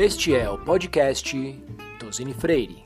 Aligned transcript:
Este 0.00 0.32
é 0.32 0.48
o 0.48 0.56
podcast 0.56 1.36
Tosini 1.98 2.32
Freire. 2.32 2.84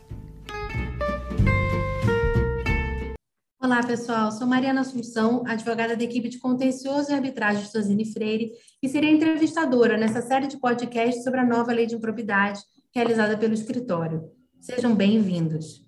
Olá, 3.63 3.83
pessoal. 3.87 4.33
Sou 4.33 4.47
Mariana 4.47 4.81
Assunção, 4.81 5.43
advogada 5.47 5.95
da 5.95 6.03
equipe 6.03 6.31
de 6.31 6.39
contencioso 6.39 7.11
e 7.11 7.15
arbitragem 7.15 7.65
de 7.65 7.71
Tosini 7.71 8.11
Freire, 8.11 8.53
e 8.83 8.89
serei 8.89 9.11
entrevistadora 9.11 9.99
nessa 9.99 10.23
série 10.23 10.47
de 10.47 10.59
podcasts 10.59 11.23
sobre 11.23 11.41
a 11.41 11.45
nova 11.45 11.71
lei 11.71 11.85
de 11.85 11.97
improbidade 11.97 12.61
realizada 12.95 13.37
pelo 13.37 13.53
escritório. 13.53 14.31
Sejam 14.59 14.95
bem-vindos. 14.95 15.87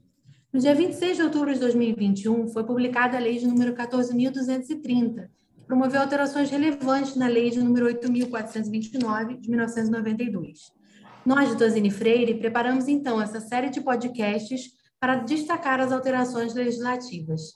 No 0.52 0.61
dia 0.61 0.75
26 0.75 1.16
de 1.16 1.22
outubro 1.22 1.54
de 1.54 1.59
2021, 1.59 2.48
foi 2.48 2.64
publicada 2.64 3.16
a 3.16 3.20
Lei 3.20 3.38
de 3.38 3.46
número 3.46 3.72
14.230, 3.72 5.30
que 5.56 5.64
promoveu 5.64 6.02
alterações 6.02 6.50
relevantes 6.50 7.16
na 7.16 7.29
Lei 7.29 7.48
de 7.48 7.62
número 7.62 7.86
8.429, 7.86 9.41
de 9.41 9.48
1992. 9.48 10.84
Nós, 11.24 11.48
de 11.48 11.56
Dozine 11.56 11.91
Freire, 11.91 12.34
preparamos 12.34 12.87
então 12.87 13.20
essa 13.20 13.41
série 13.41 13.70
de 13.70 13.80
podcasts 13.80 14.73
para 15.01 15.16
destacar 15.16 15.80
as 15.80 15.91
alterações 15.91 16.52
legislativas. 16.52 17.55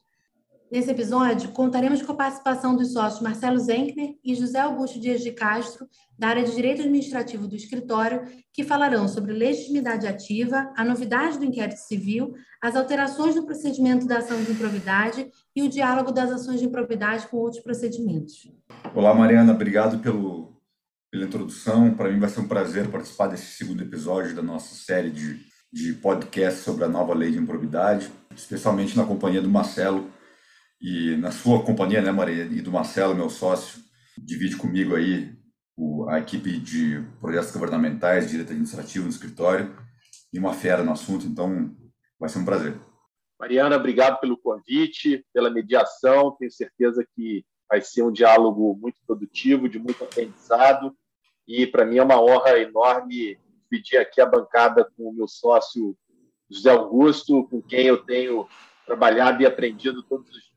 Nesse 0.72 0.90
episódio, 0.90 1.50
contaremos 1.52 2.00
com 2.00 2.12
a 2.12 2.16
participação 2.16 2.74
dos 2.74 2.92
sócios 2.94 3.20
Marcelo 3.20 3.58
Zenkner 3.58 4.14
e 4.24 4.34
José 4.34 4.58
Augusto 4.60 4.98
Dias 4.98 5.20
de 5.20 5.32
Castro, 5.32 5.86
da 6.18 6.28
área 6.28 6.44
de 6.44 6.54
Direito 6.54 6.80
Administrativo 6.80 7.46
do 7.46 7.56
escritório, 7.56 8.22
que 8.54 8.64
falarão 8.64 9.06
sobre 9.06 9.32
legitimidade 9.32 10.06
ativa, 10.06 10.72
a 10.74 10.82
novidade 10.82 11.38
do 11.38 11.44
inquérito 11.44 11.78
civil, 11.78 12.34
as 12.62 12.74
alterações 12.74 13.34
no 13.34 13.44
procedimento 13.44 14.06
da 14.06 14.18
ação 14.18 14.42
de 14.42 14.52
improvidade 14.52 15.30
e 15.54 15.62
o 15.62 15.68
diálogo 15.68 16.10
das 16.10 16.30
ações 16.30 16.60
de 16.60 16.66
improvidade 16.66 17.26
com 17.28 17.36
outros 17.36 17.62
procedimentos. 17.62 18.50
Olá, 18.94 19.14
Mariana, 19.14 19.52
obrigado 19.52 20.00
pelo, 20.00 20.57
pela 21.10 21.24
introdução. 21.24 21.94
Para 21.94 22.10
mim 22.10 22.18
vai 22.18 22.28
ser 22.28 22.40
um 22.40 22.48
prazer 22.48 22.90
participar 22.90 23.28
desse 23.28 23.56
segundo 23.56 23.82
episódio 23.82 24.34
da 24.34 24.42
nossa 24.42 24.74
série 24.74 25.10
de, 25.10 25.40
de 25.72 25.94
podcast 25.94 26.60
sobre 26.60 26.84
a 26.84 26.88
nova 26.88 27.14
lei 27.14 27.30
de 27.30 27.38
improvidade, 27.38 28.10
especialmente 28.34 28.96
na 28.96 29.04
companhia 29.04 29.42
do 29.42 29.48
Marcelo. 29.48 30.10
E 30.80 31.16
na 31.16 31.32
sua 31.32 31.64
companhia, 31.64 32.00
né, 32.00 32.12
Maria, 32.12 32.44
e 32.44 32.60
do 32.60 32.70
Marcelo, 32.70 33.14
meu 33.14 33.28
sócio, 33.28 33.80
divide 34.16 34.56
comigo 34.56 34.94
aí 34.94 35.36
o, 35.76 36.08
a 36.08 36.18
equipe 36.18 36.58
de 36.58 37.04
projetos 37.20 37.50
governamentais, 37.52 38.30
direito 38.30 38.50
administrativo 38.50 39.04
no 39.04 39.10
escritório, 39.10 39.76
e 40.32 40.38
uma 40.38 40.52
fera 40.52 40.84
no 40.84 40.92
assunto, 40.92 41.26
então 41.26 41.74
vai 42.18 42.28
ser 42.28 42.38
um 42.38 42.44
prazer. 42.44 42.78
Mariana, 43.40 43.76
obrigado 43.76 44.18
pelo 44.20 44.36
convite, 44.36 45.24
pela 45.32 45.50
mediação, 45.50 46.36
tenho 46.38 46.50
certeza 46.50 47.04
que 47.14 47.44
vai 47.68 47.80
ser 47.80 48.02
um 48.02 48.12
diálogo 48.12 48.76
muito 48.80 49.00
produtivo, 49.06 49.68
de 49.68 49.78
muito 49.78 50.02
aprendizado, 50.04 50.96
e 51.46 51.66
para 51.66 51.84
mim 51.84 51.98
é 51.98 52.02
uma 52.02 52.20
honra 52.20 52.58
enorme 52.58 53.38
dividir 53.70 53.98
aqui 53.98 54.20
a 54.20 54.26
bancada 54.26 54.84
com 54.96 55.08
o 55.08 55.12
meu 55.12 55.28
sócio 55.28 55.96
José 56.50 56.70
Augusto, 56.70 57.46
com 57.48 57.60
quem 57.60 57.86
eu 57.86 57.98
tenho 58.04 58.46
trabalhado 58.86 59.42
e 59.42 59.46
aprendido 59.46 60.02
todos 60.02 60.28
os 60.30 60.48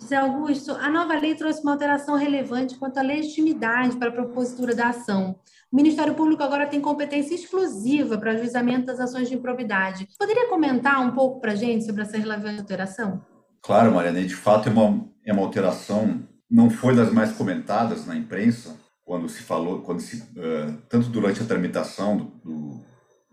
José 0.00 0.14
Augusto, 0.14 0.72
a 0.72 0.88
nova 0.88 1.18
lei 1.18 1.34
trouxe 1.34 1.60
uma 1.60 1.72
alteração 1.72 2.14
relevante 2.14 2.76
quanto 2.76 2.98
à 2.98 3.02
legitimidade 3.02 3.96
para 3.96 4.10
a 4.10 4.12
propositura 4.12 4.72
da 4.72 4.90
ação. 4.90 5.36
O 5.72 5.76
Ministério 5.76 6.14
Público 6.14 6.42
agora 6.42 6.68
tem 6.68 6.80
competência 6.80 7.34
exclusiva 7.34 8.16
para 8.16 8.30
o 8.30 8.34
ajuizamento 8.34 8.86
das 8.86 9.00
ações 9.00 9.28
de 9.28 9.34
improbidade. 9.34 10.08
Poderia 10.16 10.48
comentar 10.48 11.00
um 11.00 11.10
pouco 11.10 11.40
para 11.40 11.52
a 11.52 11.56
gente 11.56 11.84
sobre 11.84 12.02
essa 12.02 12.16
relevante 12.16 12.60
alteração? 12.60 13.20
Claro, 13.60 13.92
Mariana, 13.92 14.22
de 14.22 14.36
fato 14.36 14.68
é 14.68 14.72
uma, 14.72 15.04
é 15.28 15.32
uma 15.32 15.42
alteração, 15.42 16.26
não 16.50 16.70
foi 16.70 16.96
das 16.96 17.12
mais 17.12 17.32
comentadas 17.32 18.06
na 18.06 18.16
imprensa, 18.16 18.80
quando 19.04 19.28
se 19.28 19.42
falou, 19.42 19.82
quando 19.82 20.00
se, 20.00 20.16
uh, 20.16 20.76
tanto 20.88 21.10
durante 21.10 21.42
a 21.42 21.44
tramitação 21.44 22.16
do, 22.16 22.24
do, 22.24 22.84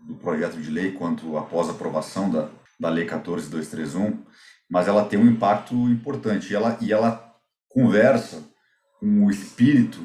do, 0.06 0.14
projeto 0.16 0.60
de 0.60 0.70
lei, 0.70 0.92
quanto 0.92 1.38
após 1.38 1.68
a 1.68 1.72
aprovação 1.72 2.30
da, 2.30 2.50
da 2.78 2.90
Lei 2.90 3.06
14231, 3.06 4.22
mas 4.70 4.88
ela 4.88 5.06
tem 5.06 5.18
um 5.18 5.26
impacto 5.26 5.74
importante. 5.88 6.52
E 6.52 6.56
ela, 6.56 6.78
e 6.82 6.92
ela 6.92 7.34
conversa 7.68 8.42
com 9.00 9.24
o 9.24 9.30
espírito 9.30 10.00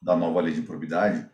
da 0.00 0.16
nova 0.16 0.40
lei 0.40 0.54
de 0.54 0.60
improbidade, 0.60 1.28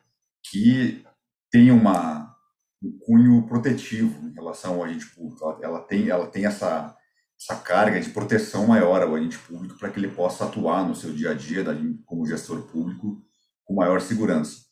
que 0.50 1.03
tem 1.50 1.71
uma, 1.71 2.34
um 2.82 2.98
cunho 3.06 3.47
protetivo 3.47 4.28
em 4.28 4.34
relação 4.34 4.75
ao 4.75 4.84
agente 4.84 5.06
público. 5.15 5.43
Ela, 5.44 5.59
ela 5.62 5.81
tem, 5.81 6.10
ela 6.10 6.27
tem 6.27 6.44
essa, 6.44 6.94
essa 7.41 7.60
carga 7.60 8.00
de 8.00 8.10
proteção 8.10 8.66
maior 8.66 9.00
ao 9.03 9.15
agente 9.15 9.38
público 9.38 9.78
para 9.78 9.91
que 9.91 10.00
ele 10.00 10.09
possa 10.09 10.44
atuar 10.44 10.87
no 10.87 10.94
seu 10.94 11.12
dia 11.12 11.31
a 11.31 11.34
dia 11.34 11.65
como 12.04 12.26
gestor 12.26 12.62
público 12.62 13.22
com 13.65 13.75
maior 13.75 14.00
segurança. 14.00 14.62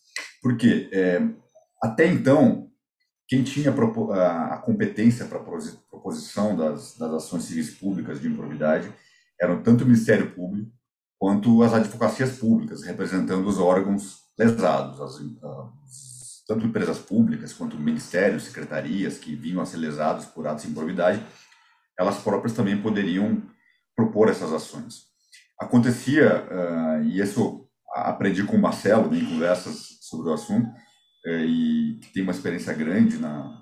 Porque 0.43 0.91
é, 0.93 1.22
até 1.82 2.06
então 2.06 2.69
quem 3.28 3.43
tinha 3.43 3.71
a 3.71 4.59
competência 4.59 5.26
para 5.26 5.38
proposição 5.38 6.56
das, 6.56 6.97
das 6.97 7.12
ações 7.12 7.44
civis 7.44 7.71
públicas 7.71 8.21
de 8.21 8.28
improbidade 8.28 8.93
eram 9.41 9.62
tanto 9.62 9.82
o 9.82 9.87
Ministério 9.87 10.32
Público 10.32 10.71
quanto 11.19 11.62
as 11.62 11.72
advocacias 11.72 12.38
públicas, 12.38 12.82
representando 12.82 13.47
os 13.47 13.59
órgãos 13.59 14.21
lesados, 14.38 15.00
as, 15.00 15.15
as, 15.15 16.44
tanto 16.47 16.66
empresas 16.66 16.99
públicas 16.99 17.53
quanto 17.53 17.76
ministérios, 17.76 18.44
secretarias 18.44 19.19
que 19.19 19.34
vinham 19.34 19.60
a 19.60 19.66
ser 19.66 19.78
lesados 19.78 20.26
por 20.26 20.47
atos 20.47 20.65
de 20.65 20.71
improbidade, 20.71 21.25
elas 21.98 22.18
próprias 22.18 22.54
também 22.54 22.80
poderiam 22.80 23.42
propor 23.94 24.28
essas 24.28 24.52
ações. 24.52 25.06
Acontecia, 25.58 26.44
uh, 26.44 27.04
e 27.04 27.20
isso 27.20 27.66
aprendi 27.94 28.44
com 28.44 28.56
o 28.56 28.60
Marcelo 28.60 29.14
em 29.14 29.24
conversas 29.24 29.98
sobre 30.02 30.28
o 30.28 30.34
assunto, 30.34 30.68
é, 31.24 31.44
e 31.44 31.98
que 32.00 32.12
tem 32.12 32.22
uma 32.22 32.32
experiência 32.32 32.72
grande 32.72 33.18
na, 33.18 33.58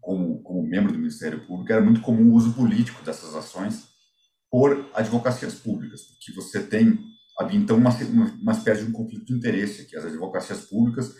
como, 0.00 0.42
como 0.42 0.62
membro 0.62 0.92
do 0.92 0.98
Ministério 0.98 1.44
Público, 1.46 1.72
era 1.72 1.82
muito 1.82 2.02
comum 2.02 2.30
o 2.30 2.34
uso 2.34 2.52
político 2.52 3.02
dessas 3.02 3.34
ações 3.34 3.88
por 4.50 4.88
advocacias 4.94 5.54
públicas, 5.54 6.02
porque 6.02 6.32
você 6.32 6.62
tem 6.62 6.98
havia 7.38 7.58
então 7.58 7.78
uma, 7.78 7.90
uma 8.42 8.52
espécie 8.52 8.84
de 8.84 8.90
um 8.90 8.92
conflito 8.92 9.24
de 9.24 9.32
interesse, 9.32 9.86
que 9.86 9.96
as 9.96 10.04
advocacias 10.04 10.66
públicas, 10.66 11.14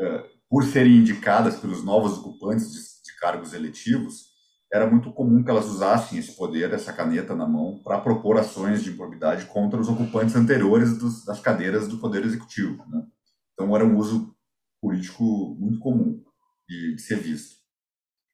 é, 0.00 0.24
por 0.48 0.64
serem 0.64 0.96
indicadas 0.96 1.56
pelos 1.56 1.84
novos 1.84 2.18
ocupantes 2.18 2.72
de, 2.72 2.78
de 2.78 3.16
cargos 3.20 3.52
eletivos, 3.52 4.27
era 4.72 4.88
muito 4.88 5.12
comum 5.12 5.42
que 5.42 5.50
elas 5.50 5.66
usassem 5.66 6.18
esse 6.18 6.36
poder, 6.36 6.72
essa 6.72 6.92
caneta 6.92 7.34
na 7.34 7.46
mão, 7.46 7.80
para 7.82 8.00
propor 8.00 8.38
ações 8.38 8.82
de 8.82 8.90
improbidade 8.90 9.46
contra 9.46 9.80
os 9.80 9.88
ocupantes 9.88 10.36
anteriores 10.36 10.98
dos, 10.98 11.24
das 11.24 11.40
cadeiras 11.40 11.88
do 11.88 11.98
Poder 11.98 12.24
Executivo. 12.24 12.84
Né? 12.88 13.06
Então, 13.52 13.74
era 13.74 13.84
um 13.84 13.96
uso 13.96 14.34
político 14.80 15.56
muito 15.58 15.78
comum 15.78 16.22
de, 16.68 16.96
de 16.96 17.02
ser 17.02 17.18
visto. 17.18 17.56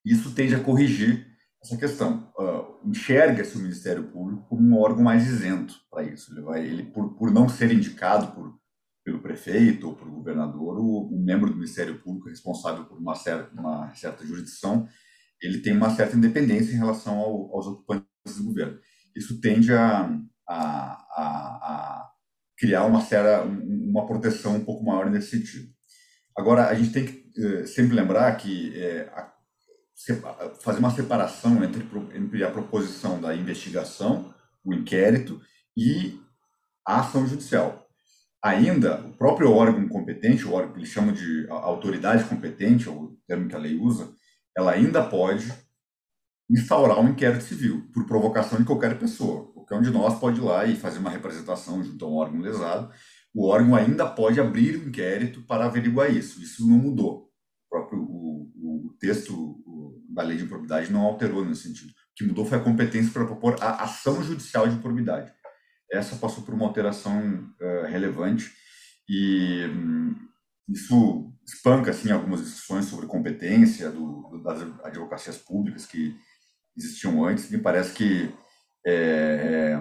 Isso 0.04 0.34
tende 0.34 0.54
a 0.54 0.62
corrigir 0.62 1.26
essa 1.62 1.76
questão. 1.76 2.30
Uh, 2.38 2.88
Enxerga-se 2.88 3.56
o 3.56 3.60
Ministério 3.60 4.04
Público 4.10 4.46
como 4.48 4.60
um 4.60 4.78
órgão 4.78 5.02
mais 5.02 5.26
isento 5.26 5.74
para 5.90 6.02
isso. 6.02 6.32
Ele, 6.32 6.42
vai, 6.42 6.66
ele 6.66 6.82
por, 6.82 7.14
por 7.14 7.30
não 7.30 7.48
ser 7.48 7.72
indicado 7.72 8.32
por, 8.32 8.54
pelo 9.04 9.20
prefeito 9.20 9.88
ou 9.88 9.94
pelo 9.94 10.10
governador, 10.10 10.78
o, 10.78 11.08
o 11.08 11.18
membro 11.18 11.48
do 11.48 11.56
Ministério 11.56 11.98
Público 12.00 12.28
responsável 12.28 12.84
por 12.84 12.98
uma 12.98 13.14
certa, 13.14 13.58
uma 13.58 13.94
certa 13.94 14.26
jurisdição, 14.26 14.86
ele 15.44 15.58
tem 15.58 15.76
uma 15.76 15.94
certa 15.94 16.16
independência 16.16 16.72
em 16.72 16.78
relação 16.78 17.18
ao, 17.18 17.54
aos 17.54 17.66
ocupantes 17.66 18.06
do 18.36 18.44
governo. 18.44 18.78
Isso 19.14 19.40
tende 19.40 19.72
a, 19.72 20.10
a, 20.48 20.56
a, 20.56 21.26
a 21.62 22.10
criar 22.56 22.84
uma, 22.84 23.00
certa, 23.00 23.44
uma 23.44 24.06
proteção 24.06 24.56
um 24.56 24.64
pouco 24.64 24.84
maior 24.84 25.10
nesse 25.10 25.30
sentido. 25.30 25.68
Agora, 26.36 26.68
a 26.68 26.74
gente 26.74 26.92
tem 26.92 27.04
que 27.04 27.40
uh, 27.40 27.66
sempre 27.66 27.94
lembrar 27.94 28.34
que 28.36 28.72
é, 28.76 29.08
a, 29.12 29.32
fazer 30.60 30.78
uma 30.78 30.90
separação 30.90 31.62
entre, 31.62 31.86
entre 32.14 32.42
a 32.42 32.50
proposição 32.50 33.20
da 33.20 33.34
investigação, 33.34 34.34
o 34.64 34.74
inquérito 34.74 35.40
e 35.76 36.18
a 36.86 37.00
ação 37.00 37.26
judicial. 37.26 37.86
Ainda, 38.42 39.00
o 39.00 39.16
próprio 39.16 39.50
órgão 39.52 39.88
competente, 39.88 40.44
o 40.44 40.52
órgão 40.52 40.72
que 40.72 40.80
eles 40.80 40.90
chamam 40.90 41.14
de 41.14 41.46
autoridade 41.48 42.24
competente, 42.24 42.88
ou 42.88 43.04
o 43.04 43.18
termo 43.26 43.48
que 43.48 43.54
a 43.54 43.58
lei 43.58 43.76
usa, 43.76 44.12
ela 44.56 44.72
ainda 44.72 45.02
pode 45.04 45.52
instaurar 46.50 47.00
um 47.00 47.08
inquérito 47.08 47.44
civil 47.44 47.88
por 47.92 48.06
provocação 48.06 48.58
de 48.58 48.64
qualquer 48.64 48.98
pessoa. 48.98 49.52
Qualquer 49.52 49.76
um 49.76 49.82
de 49.82 49.90
nós 49.90 50.18
pode 50.18 50.38
ir 50.38 50.44
lá 50.44 50.64
e 50.66 50.76
fazer 50.76 50.98
uma 50.98 51.10
representação 51.10 51.82
junto 51.82 52.04
a 52.04 52.08
um 52.08 52.14
órgão 52.14 52.40
lesado 52.40 52.92
o 53.34 53.48
órgão 53.48 53.74
ainda 53.74 54.06
pode 54.06 54.40
abrir 54.40 54.76
um 54.76 54.88
inquérito 54.88 55.42
para 55.42 55.66
averiguar 55.66 56.08
isso. 56.14 56.40
Isso 56.40 56.66
não 56.66 56.78
mudou. 56.78 57.32
O 57.66 57.68
próprio 57.68 58.00
o, 58.00 58.86
o 58.86 58.96
texto 59.00 59.60
da 60.08 60.22
lei 60.22 60.36
de 60.36 60.44
improbidade 60.44 60.92
não 60.92 61.00
alterou 61.00 61.44
nesse 61.44 61.64
sentido. 61.64 61.90
O 61.90 62.14
que 62.14 62.24
mudou 62.24 62.46
foi 62.46 62.58
a 62.58 62.62
competência 62.62 63.12
para 63.12 63.26
propor 63.26 63.56
a 63.60 63.82
ação 63.82 64.22
judicial 64.22 64.68
de 64.68 64.76
improbidade. 64.76 65.32
Essa 65.90 66.14
passou 66.14 66.44
por 66.44 66.54
uma 66.54 66.64
alteração 66.64 67.52
uh, 67.60 67.86
relevante 67.86 68.52
e 69.08 69.64
um, 69.66 70.14
isso 70.68 71.32
espanca 71.46 71.90
assim 71.90 72.10
algumas 72.10 72.42
discussões 72.42 72.86
sobre 72.86 73.06
competência 73.06 73.90
do, 73.90 74.40
das 74.42 74.62
advocacias 74.82 75.36
públicas 75.36 75.84
que 75.86 76.16
existiam 76.76 77.24
antes. 77.24 77.50
Me 77.50 77.58
parece 77.58 77.92
que 77.92 78.34
é, 78.86 79.78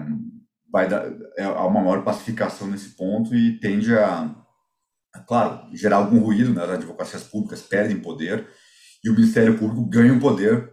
vai 0.70 0.88
dar, 0.88 1.10
é, 1.36 1.44
há 1.44 1.64
uma 1.66 1.80
maior 1.80 2.04
pacificação 2.04 2.66
nesse 2.66 2.90
ponto 2.90 3.34
e 3.34 3.58
tende 3.58 3.94
a, 3.94 4.34
claro, 5.26 5.68
gerar 5.74 5.96
algum 5.96 6.18
ruído, 6.18 6.52
né? 6.52 6.62
as 6.62 6.70
advocacias 6.70 7.24
públicas 7.24 7.62
perdem 7.62 8.00
poder 8.00 8.46
e 9.02 9.10
o 9.10 9.14
Ministério 9.14 9.58
Público 9.58 9.86
ganha 9.86 10.12
um 10.12 10.20
poder 10.20 10.72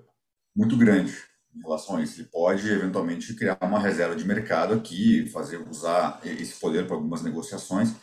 muito 0.56 0.76
grande 0.78 1.16
em 1.56 1.62
relação 1.62 1.98
a 1.98 2.02
isso. 2.02 2.20
Ele 2.20 2.30
pode, 2.30 2.70
eventualmente, 2.70 3.34
criar 3.34 3.58
uma 3.62 3.80
reserva 3.80 4.16
de 4.16 4.26
mercado 4.26 4.74
aqui, 4.74 5.30
fazer 5.30 5.58
usar 5.70 6.20
esse 6.24 6.60
poder 6.60 6.86
para 6.86 6.96
algumas 6.96 7.22
negociações 7.22 7.94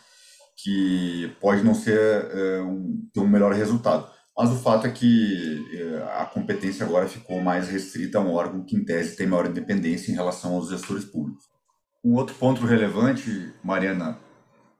que 0.63 1.35
pode 1.39 1.63
não 1.63 1.73
ser 1.73 1.99
é, 1.99 2.61
um, 2.61 3.07
ter 3.13 3.19
um 3.19 3.27
melhor 3.27 3.53
resultado. 3.53 4.09
Mas 4.37 4.51
o 4.51 4.55
fato 4.55 4.87
é 4.87 4.91
que 4.91 5.65
é, 5.73 6.21
a 6.21 6.25
competência 6.25 6.85
agora 6.85 7.07
ficou 7.07 7.41
mais 7.41 7.67
restrita 7.67 8.17
a 8.17 8.21
um 8.21 8.31
órgão 8.31 8.63
que, 8.63 8.75
em 8.75 8.83
tese, 8.83 9.15
tem 9.15 9.27
maior 9.27 9.47
independência 9.47 10.11
em 10.11 10.15
relação 10.15 10.55
aos 10.55 10.69
gestores 10.69 11.05
públicos. 11.05 11.45
Um 12.03 12.13
outro 12.13 12.35
ponto 12.35 12.65
relevante, 12.65 13.53
Mariana, 13.63 14.17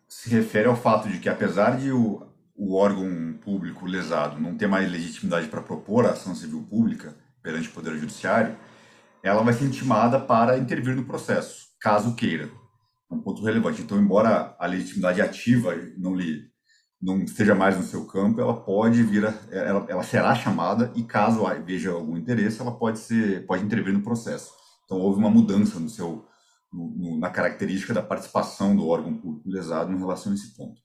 se 0.08 0.30
refere 0.30 0.68
ao 0.68 0.76
fato 0.76 1.10
de 1.10 1.20
que, 1.20 1.30
apesar 1.30 1.78
de 1.78 1.92
o, 1.92 2.26
o 2.56 2.76
órgão 2.76 3.38
público 3.42 3.86
lesado 3.86 4.40
não 4.40 4.56
ter 4.56 4.68
mais 4.68 4.90
legitimidade 4.90 5.48
para 5.48 5.62
propor 5.62 6.06
a 6.06 6.12
ação 6.12 6.34
civil 6.34 6.66
pública 6.70 7.16
perante 7.44 7.68
o 7.68 7.72
Poder 7.72 7.98
Judiciário, 7.98 8.58
ela 9.22 9.44
vai 9.44 9.54
ser 9.54 9.66
intimada 9.66 10.20
para 10.20 10.58
intervir 10.58 10.96
no 10.96 11.06
processo, 11.06 11.68
caso 11.80 12.16
queira. 12.16 12.50
É 13.12 13.16
um 13.16 13.22
ponto 13.22 13.44
relevante. 13.44 13.82
Então, 13.82 14.00
embora 14.00 14.56
a 14.60 14.66
legitimidade 14.66 15.22
ativa 15.22 15.76
não 15.98 16.16
lhe 16.16 16.50
não 17.02 17.24
esteja 17.24 17.56
mais 17.56 17.78
no 17.78 17.84
seu 17.84 18.06
campo, 18.06 18.42
ela 18.42 18.54
pode 18.54 19.02
vir, 19.04 19.26
a, 19.26 19.34
ela, 19.52 19.86
ela 19.88 20.04
será 20.04 20.36
chamada 20.36 20.92
e 20.96 21.04
caso 21.04 21.46
veja 21.66 21.92
algum 21.92 22.18
interesse, 22.18 22.60
ela 22.60 22.78
pode 22.78 23.00
ser, 23.00 23.46
pode 23.46 23.64
intervir 23.64 23.94
no 23.94 24.04
processo. 24.04 24.52
Então, 24.84 25.00
houve 25.00 25.18
uma 25.18 25.30
mudança 25.30 25.80
no 25.80 25.88
seu 25.88 26.26
no, 26.72 26.90
no, 26.90 27.20
na 27.20 27.30
característica 27.30 27.94
da 27.94 28.02
participação 28.02 28.76
do 28.76 28.88
órgão 28.88 29.16
público 29.16 29.50
lesado 29.50 29.92
em 29.92 29.98
relação 29.98 30.32
a 30.32 30.36
esse 30.36 30.56
ponto. 30.56 30.80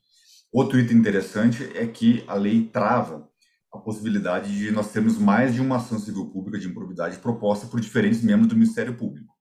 Outro 0.53 0.79
item 0.79 0.99
interessante 0.99 1.65
é 1.75 1.87
que 1.87 2.25
a 2.27 2.35
lei 2.35 2.69
trava 2.69 3.29
a 3.73 3.79
possibilidade 3.79 4.57
de 4.57 4.71
nós 4.71 4.93
termos 4.93 5.19
mais 5.19 5.53
de 5.53 5.61
uma 5.61 5.77
ação 5.77 5.99
civil 5.99 6.31
pública 6.31 6.59
de 6.59 6.69
improbidade 6.69 7.19
proposta 7.19 7.67
por 7.67 7.81
diferentes 7.81 8.23
membros 8.23 8.49
do 8.49 8.55
Ministério 8.55 8.97
Público, 8.97 9.34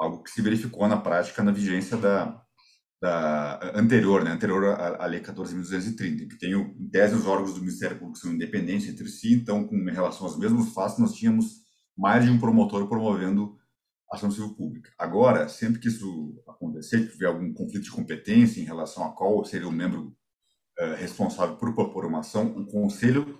algo 0.00 0.22
que 0.22 0.30
se 0.30 0.40
verificou 0.40 0.88
na 0.88 0.96
prática 0.96 1.42
na 1.42 1.52
vigência 1.52 1.96
da, 1.96 2.42
da 3.00 3.72
anterior, 3.74 4.24
né, 4.24 4.30
anterior 4.30 4.64
à, 4.64 5.04
à 5.04 5.06
Lei 5.06 5.20
14.230, 5.20 6.28
que 6.28 6.38
tem, 6.38 6.52
em 6.52 6.88
tese, 6.88 7.14
os 7.14 7.26
órgãos 7.26 7.54
do 7.54 7.60
Ministério 7.60 7.98
Público 7.98 8.18
são 8.18 8.32
independentes 8.32 8.88
entre 8.88 9.08
si, 9.08 9.34
então, 9.34 9.66
com 9.66 9.76
relação 9.84 10.26
aos 10.26 10.38
mesmos 10.38 10.72
fatos, 10.72 10.98
nós 10.98 11.14
tínhamos 11.14 11.60
mais 11.96 12.24
de 12.24 12.30
um 12.30 12.38
promotor 12.38 12.88
promovendo 12.88 13.58
ação 14.10 14.30
civil 14.30 14.54
pública. 14.54 14.90
Agora, 14.98 15.48
sempre 15.48 15.78
que 15.78 15.88
isso 15.88 16.42
acontecer, 16.48 17.06
que 17.06 17.12
tiver 17.12 17.26
algum 17.26 17.52
conflito 17.52 17.84
de 17.84 17.90
competência 17.92 18.60
em 18.60 18.64
relação 18.64 19.04
a 19.04 19.12
qual 19.12 19.44
seria 19.44 19.68
o 19.68 19.72
membro 19.72 20.16
eh, 20.78 20.94
responsável 20.96 21.56
por 21.56 21.72
propor 21.74 22.06
uma 22.06 22.20
ação, 22.20 22.46
o 22.56 22.66
Conselho 22.66 23.38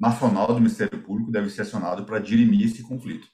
Nacional 0.00 0.46
do 0.46 0.60
Ministério 0.60 1.02
Público 1.02 1.30
deve 1.30 1.50
ser 1.50 1.62
acionado 1.62 2.06
para 2.06 2.20
dirimir 2.20 2.66
esse 2.66 2.82
conflito. 2.82 3.26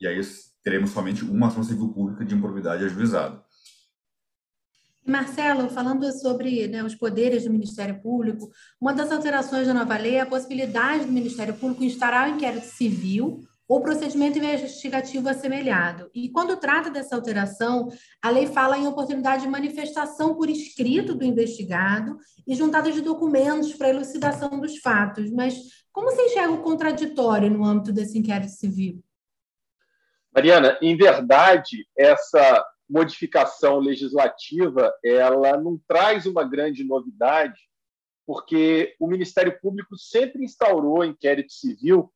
E 0.00 0.06
aí 0.06 0.18
teremos 0.62 0.90
somente 0.90 1.24
uma 1.24 1.48
ação 1.48 1.62
civil 1.62 1.88
pública 1.88 2.24
de 2.24 2.34
improbidade 2.34 2.84
ajuizada. 2.84 3.42
Marcelo, 5.06 5.70
falando 5.70 6.12
sobre 6.12 6.68
né, 6.68 6.84
os 6.84 6.94
poderes 6.94 7.44
do 7.44 7.50
Ministério 7.50 8.00
Público, 8.02 8.50
uma 8.78 8.92
das 8.92 9.10
alterações 9.10 9.66
da 9.66 9.72
nova 9.72 9.96
lei 9.96 10.16
é 10.16 10.20
a 10.20 10.26
possibilidade 10.26 11.06
do 11.06 11.12
Ministério 11.12 11.54
Público 11.54 11.82
instaurar 11.82 12.28
um 12.28 12.36
inquérito 12.36 12.66
civil 12.66 13.40
ou 13.66 13.82
procedimento 13.82 14.38
investigativo 14.38 15.28
assemelhado. 15.28 16.10
E 16.14 16.30
quando 16.30 16.56
trata 16.56 16.90
dessa 16.90 17.14
alteração, 17.14 17.88
a 18.22 18.30
lei 18.30 18.46
fala 18.46 18.78
em 18.78 18.86
oportunidade 18.86 19.42
de 19.42 19.48
manifestação 19.48 20.34
por 20.34 20.48
escrito 20.48 21.14
do 21.14 21.24
investigado 21.24 22.16
e 22.46 22.54
juntada 22.54 22.90
de 22.90 23.02
documentos 23.02 23.74
para 23.74 23.90
elucidação 23.90 24.58
dos 24.58 24.78
fatos. 24.78 25.30
Mas 25.30 25.54
como 25.92 26.10
se 26.10 26.22
enxerga 26.22 26.52
o 26.52 26.62
contraditório 26.62 27.50
no 27.50 27.64
âmbito 27.64 27.92
desse 27.92 28.18
inquérito 28.18 28.52
civil? 28.52 29.02
Mariana, 30.34 30.78
em 30.80 30.96
verdade, 30.96 31.86
essa 31.96 32.64
modificação 32.88 33.78
legislativa 33.78 34.92
ela 35.04 35.56
não 35.58 35.78
traz 35.86 36.26
uma 36.26 36.42
grande 36.42 36.84
novidade, 36.84 37.60
porque 38.26 38.94
o 38.98 39.06
Ministério 39.06 39.58
Público 39.60 39.96
sempre 39.96 40.44
instaurou 40.44 41.04
inquérito 41.04 41.52
civil 41.52 42.12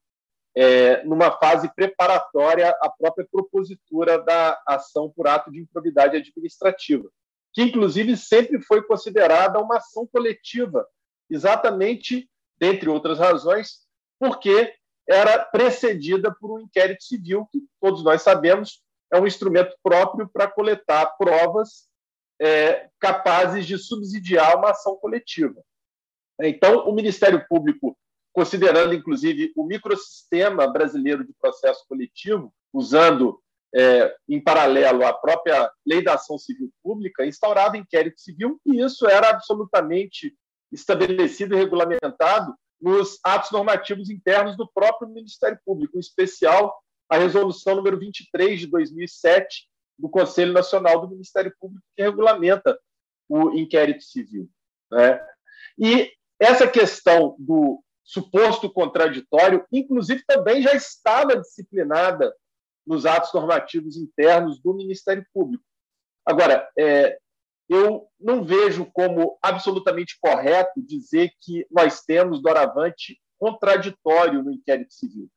é, 0.55 1.03
numa 1.05 1.31
fase 1.38 1.73
preparatória 1.75 2.70
à 2.82 2.91
própria 2.91 3.26
propositura 3.31 4.19
da 4.19 4.61
ação 4.67 5.11
por 5.11 5.26
ato 5.26 5.50
de 5.50 5.61
improbidade 5.61 6.17
administrativa, 6.17 7.09
que 7.53 7.62
inclusive 7.62 8.17
sempre 8.17 8.61
foi 8.62 8.82
considerada 8.82 9.59
uma 9.59 9.76
ação 9.76 10.06
coletiva, 10.06 10.87
exatamente, 11.31 12.31
dentre 12.59 12.88
outras 12.88 13.19
razões, 13.19 13.87
porque 14.19 14.75
era 15.12 15.38
precedida 15.44 16.35
por 16.41 16.59
um 16.59 16.61
inquérito 16.61 17.05
civil, 17.05 17.47
que 17.50 17.61
todos 17.81 18.03
nós 18.03 18.23
sabemos 18.23 18.82
é 19.12 19.20
um 19.20 19.26
instrumento 19.26 19.76
próprio 19.82 20.29
para 20.29 20.49
coletar 20.49 21.06
provas 21.19 21.88
é, 22.41 22.88
capazes 22.99 23.67
de 23.67 23.79
subsidiar 23.79 24.56
uma 24.56 24.70
ação 24.70 24.97
coletiva. 24.97 25.62
Então, 26.41 26.88
o 26.88 26.93
Ministério 26.93 27.44
Público 27.47 27.97
considerando 28.32 28.94
inclusive 28.94 29.53
o 29.55 29.64
microsistema 29.64 30.67
brasileiro 30.67 31.25
de 31.25 31.32
processo 31.35 31.85
coletivo, 31.87 32.53
usando 32.73 33.41
é, 33.75 34.14
em 34.29 34.43
paralelo 34.43 35.05
a 35.05 35.12
própria 35.12 35.70
lei 35.87 36.03
da 36.03 36.14
ação 36.14 36.38
civil 36.38 36.70
pública, 36.82 37.26
instaurava 37.26 37.76
inquérito 37.76 38.20
civil, 38.20 38.59
e 38.67 38.82
isso 38.82 39.06
era 39.06 39.31
absolutamente 39.31 40.35
estabelecido 40.70 41.55
e 41.55 41.59
regulamentado 41.59 42.55
nos 42.82 43.20
atos 43.23 43.52
normativos 43.52 44.11
internos 44.11 44.56
do 44.56 44.69
próprio 44.69 45.08
Ministério 45.08 45.58
Público, 45.64 45.96
em 45.96 46.00
especial 46.00 46.82
a 47.08 47.17
resolução 47.17 47.76
número 47.76 47.96
23 47.99 48.58
de 48.58 48.67
2007 48.67 49.69
do 49.96 50.08
Conselho 50.08 50.52
Nacional 50.52 51.00
do 51.00 51.08
Ministério 51.08 51.55
Público, 51.61 51.84
que 51.94 52.02
regulamenta 52.02 52.76
o 53.29 53.52
inquérito 53.52 54.02
civil. 54.02 54.50
Né? 54.90 55.25
E 55.79 56.11
essa 56.40 56.67
questão 56.67 57.37
do 57.38 57.81
suposto 58.02 58.69
contraditório, 58.69 59.64
inclusive 59.70 60.25
também 60.26 60.61
já 60.61 60.75
estava 60.75 61.37
disciplinada 61.37 62.35
nos 62.85 63.06
atos 63.06 63.32
normativos 63.32 63.96
internos 63.96 64.61
do 64.61 64.75
Ministério 64.75 65.25
Público. 65.32 65.62
Agora, 66.26 66.69
é, 66.76 67.17
eu 67.72 68.06
não 68.20 68.44
vejo 68.44 68.84
como 68.92 69.38
absolutamente 69.42 70.19
correto 70.20 70.82
dizer 70.82 71.32
que 71.40 71.66
nós 71.70 72.02
temos, 72.02 72.42
doravante, 72.42 73.18
contraditório 73.38 74.42
no 74.42 74.52
inquérito 74.52 74.92
civil, 74.92 75.28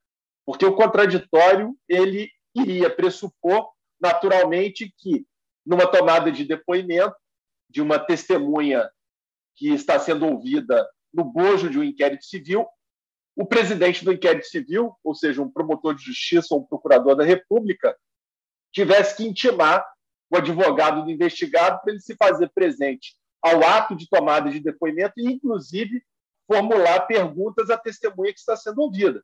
porque 0.45 0.65
o 0.65 0.75
contraditório 0.75 1.75
ele 1.87 2.29
iria 2.53 2.89
pressupor, 2.89 3.71
naturalmente, 3.99 4.93
que 4.97 5.25
numa 5.65 5.87
tomada 5.87 6.31
de 6.31 6.43
depoimento 6.43 7.15
de 7.69 7.81
uma 7.81 7.97
testemunha 7.97 8.89
que 9.55 9.69
está 9.69 9.97
sendo 9.97 10.27
ouvida 10.27 10.87
no 11.13 11.23
bojo 11.23 11.69
de 11.69 11.79
um 11.79 11.83
inquérito 11.83 12.25
civil, 12.25 12.67
o 13.35 13.45
presidente 13.45 14.03
do 14.03 14.11
inquérito 14.11 14.45
civil, 14.45 14.93
ou 15.03 15.15
seja, 15.15 15.41
um 15.41 15.49
promotor 15.49 15.95
de 15.95 16.03
justiça 16.03 16.53
ou 16.53 16.61
um 16.61 16.65
procurador 16.65 17.15
da 17.15 17.23
República, 17.23 17.97
tivesse 18.73 19.15
que 19.15 19.25
intimar 19.25 19.85
o 20.35 20.37
advogado 20.37 21.03
do 21.03 21.11
investigado 21.11 21.79
para 21.81 21.91
ele 21.91 22.01
se 22.01 22.15
fazer 22.15 22.49
presente 22.53 23.15
ao 23.41 23.63
ato 23.63 23.95
de 23.95 24.07
tomada 24.09 24.49
de 24.49 24.59
depoimento 24.59 25.13
e, 25.17 25.25
inclusive, 25.25 26.03
formular 26.47 27.01
perguntas 27.01 27.69
à 27.69 27.77
testemunha 27.77 28.33
que 28.33 28.39
está 28.39 28.55
sendo 28.55 28.81
ouvida. 28.81 29.23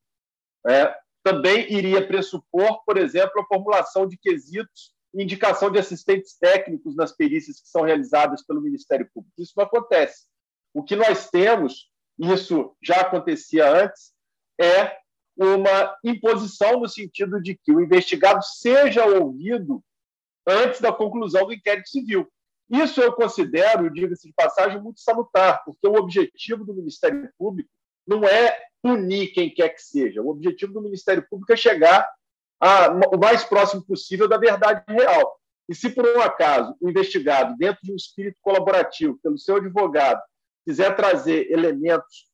É, 0.68 0.96
também 1.24 1.72
iria 1.72 2.06
pressupor, 2.06 2.84
por 2.86 2.98
exemplo, 2.98 3.42
a 3.42 3.46
formulação 3.46 4.08
de 4.08 4.18
quesitos 4.18 4.94
e 5.14 5.24
indicação 5.24 5.72
de 5.72 5.80
assistentes 5.80 6.38
técnicos 6.38 6.96
nas 6.96 7.12
perícias 7.12 7.60
que 7.60 7.68
são 7.68 7.82
realizadas 7.82 8.46
pelo 8.46 8.62
Ministério 8.62 9.10
Público. 9.14 9.42
Isso 9.42 9.54
não 9.58 9.66
acontece. 9.66 10.28
O 10.74 10.84
que 10.84 10.96
nós 10.96 11.30
temos, 11.30 11.92
isso 12.18 12.76
já 12.82 13.02
acontecia 13.02 13.70
antes, 13.70 14.14
é 14.60 14.98
uma 15.38 15.98
imposição 16.04 16.80
no 16.80 16.88
sentido 16.88 17.42
de 17.42 17.56
que 17.56 17.72
o 17.72 17.82
investigado 17.82 18.44
seja 18.44 19.06
ouvido 19.06 19.84
antes 20.48 20.82
da 20.82 20.92
conclusão 20.92 21.46
do 21.46 21.54
inquérito 21.54 21.90
civil. 21.90 22.28
Isso 22.70 23.02
eu 23.02 23.12
considero, 23.14 23.92
diga-se 23.92 24.28
de 24.28 24.34
passagem, 24.34 24.82
muito 24.82 25.02
salutar, 25.02 25.64
porque 25.66 25.86
o 25.86 25.96
objetivo 25.96 26.64
do 26.64 26.74
Ministério 26.74 27.30
Público 27.38 27.70
não 28.08 28.24
é 28.24 28.58
punir 28.82 29.34
quem 29.34 29.54
quer 29.54 29.70
que 29.70 29.82
seja. 29.82 30.22
O 30.22 30.30
objetivo 30.30 30.74
do 30.74 30.82
Ministério 30.82 31.26
Público 31.30 31.52
é 31.52 31.58
chegar 31.58 32.10
a, 32.60 32.88
o 33.14 33.20
mais 33.20 33.44
próximo 33.44 33.84
possível 33.84 34.28
da 34.28 34.38
verdade 34.38 34.84
real. 34.88 35.38
E 35.68 35.76
se, 35.76 35.90
por 35.90 36.06
um 36.06 36.22
acaso, 36.22 36.76
o 36.82 36.90
investigado, 36.90 37.56
dentro 37.58 37.80
de 37.84 37.92
um 37.92 37.96
espírito 37.96 38.38
colaborativo, 38.42 39.20
pelo 39.22 39.38
seu 39.38 39.58
advogado, 39.58 40.22
quiser 40.66 40.96
trazer 40.96 41.52
elementos 41.52 42.30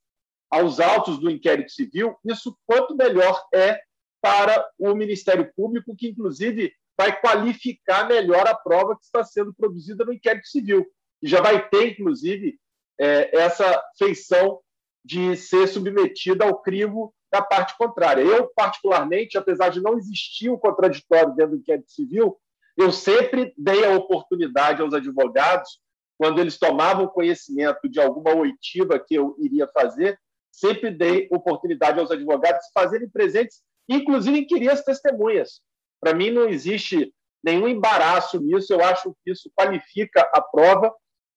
aos 0.50 0.80
autos 0.80 1.20
do 1.20 1.30
inquérito 1.30 1.72
civil, 1.72 2.16
isso 2.24 2.58
quanto 2.66 2.96
melhor 2.96 3.44
é 3.54 3.80
para 4.22 4.68
o 4.80 4.94
Ministério 4.96 5.52
Público, 5.56 5.96
que 5.96 6.10
inclusive 6.10 6.74
vai 6.98 7.20
qualificar 7.20 8.08
melhor 8.08 8.48
a 8.48 8.56
prova 8.56 8.96
que 8.96 9.04
está 9.04 9.24
sendo 9.24 9.54
produzida 9.54 10.04
no 10.04 10.13
inquérito 10.13 10.48
civil. 10.48 10.86
E 11.22 11.27
já 11.27 11.42
vai 11.42 11.68
ter, 11.70 11.92
inclusive, 11.92 12.60
é, 13.00 13.38
essa 13.38 13.84
feição 13.98 14.60
de 15.06 15.36
ser 15.36 15.68
submetida 15.68 16.46
ao 16.46 16.62
crivo 16.62 17.13
da 17.32 17.42
parte 17.42 17.77
contrária. 17.77 18.22
Eu, 18.22 18.51
particularmente, 18.56 19.38
apesar 19.38 19.70
de 19.70 19.82
não 19.82 19.98
existir 19.98 20.50
um 20.50 20.58
contraditório 20.58 21.36
dentro 21.36 21.56
do 21.56 21.62
inquérito 21.62 21.92
civil, 21.92 22.38
eu 22.75 22.92
sempre 22.92 23.54
dei 23.58 23.86
a 23.86 23.96
oportunidade 23.96 24.82
aos 24.82 24.94
advogados, 24.94 25.80
quando 26.18 26.39
eles 26.39 26.58
tomavam 26.58 27.08
conhecimento 27.08 27.88
de 27.88 28.00
alguma 28.00 28.36
oitiva 28.36 29.00
que 29.00 29.16
eu 29.16 29.36
iria 29.39 29.68
fazer, 29.68 30.20
sempre 30.51 30.89
dei 30.89 31.27
oportunidade 31.32 32.00
aos 32.00 32.10
advogados 32.10 32.66
fazerem 32.74 33.10
presentes, 33.10 33.62
inclusive 33.88 34.39
inquirir 34.39 34.70
as 34.70 34.84
testemunhas. 34.84 35.62
Para 36.00 36.13
mim, 36.13 36.32
não 36.32 36.48
existe 36.48 37.13
nenhum 37.44 37.68
embaraço 37.68 38.39
nisso, 38.39 38.74
eu 38.74 38.84
acho 38.84 39.16
que 39.24 39.32
isso 39.32 39.50
qualifica 39.56 40.22
a 40.34 40.42
prova 40.42 40.94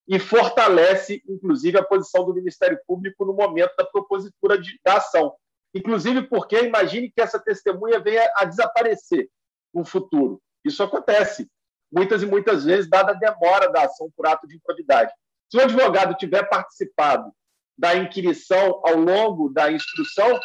e 0.08 0.18
fortalece, 0.18 1.22
inclusive, 1.28 1.78
a 1.78 1.84
posição 1.84 2.24
do 2.24 2.34
Ministério 2.34 2.78
Público 2.86 3.24
no 3.24 3.32
momento 3.32 3.74
da 3.76 3.84
propositura 3.84 4.58
de, 4.58 4.78
da 4.84 4.96
ação. 4.96 5.34
Inclusive 5.74 6.22
porque 6.22 6.58
imagine 6.58 7.12
que 7.12 7.20
essa 7.20 7.38
testemunha 7.38 8.00
venha 8.00 8.28
a 8.36 8.44
desaparecer 8.44 9.28
no 9.72 9.84
futuro. 9.84 10.42
Isso 10.64 10.82
acontece 10.82 11.48
muitas 11.92 12.22
e 12.22 12.26
muitas 12.26 12.64
vezes, 12.64 12.90
dada 12.90 13.12
a 13.12 13.14
demora 13.14 13.70
da 13.70 13.84
ação 13.84 14.10
por 14.16 14.26
ato 14.26 14.46
de 14.46 14.56
improbidade. 14.56 15.12
Se 15.50 15.58
o 15.58 15.62
advogado 15.62 16.14
tiver 16.16 16.48
participado 16.48 17.32
da 17.76 17.96
inquirição 17.96 18.80
ao 18.84 18.96
longo 18.96 19.48
da 19.48 19.70
instrução, 19.70 20.38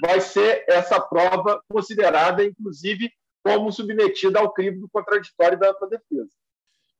vai 0.00 0.20
ser 0.20 0.64
essa 0.68 1.00
prova 1.00 1.62
considerada, 1.68 2.44
inclusive, 2.44 3.10
como 3.44 3.70
submetida 3.70 4.40
ao 4.40 4.52
crime 4.52 4.80
do 4.80 4.88
contraditório 4.88 5.58
da 5.58 5.70
ampla 5.70 5.86
defesa. 5.88 6.30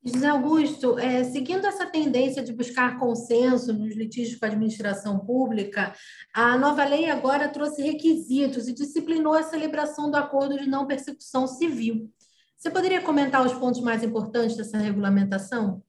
José 0.06 0.28
Augusto, 0.28 0.98
é, 0.98 1.24
seguindo 1.24 1.66
essa 1.66 1.86
tendência 1.86 2.42
de 2.42 2.52
buscar 2.52 2.98
consenso 2.98 3.72
nos 3.72 3.96
litígios 3.96 4.38
com 4.38 4.44
a 4.44 4.48
administração 4.48 5.18
pública, 5.18 5.94
a 6.34 6.58
nova 6.58 6.84
lei 6.84 7.08
agora 7.08 7.48
trouxe 7.48 7.82
requisitos 7.82 8.68
e 8.68 8.74
disciplinou 8.74 9.32
a 9.32 9.42
celebração 9.42 10.10
do 10.10 10.18
acordo 10.18 10.58
de 10.58 10.68
não 10.68 10.86
persecução 10.86 11.46
civil. 11.46 12.10
Você 12.54 12.68
poderia 12.68 13.00
comentar 13.00 13.44
os 13.46 13.54
pontos 13.54 13.80
mais 13.80 14.02
importantes 14.02 14.58
dessa 14.58 14.76
regulamentação? 14.76 15.82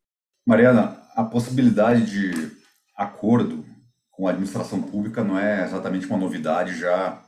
Mariana, 0.48 1.02
a 1.14 1.24
possibilidade 1.26 2.06
de 2.06 2.56
acordo 2.96 3.66
com 4.10 4.28
a 4.28 4.32
administração 4.32 4.82
pública 4.82 5.26
não 5.26 5.38
é 5.38 5.66
exatamente 5.66 6.08
uma 6.08 6.18
novidade 6.18 6.78
já 6.80 7.22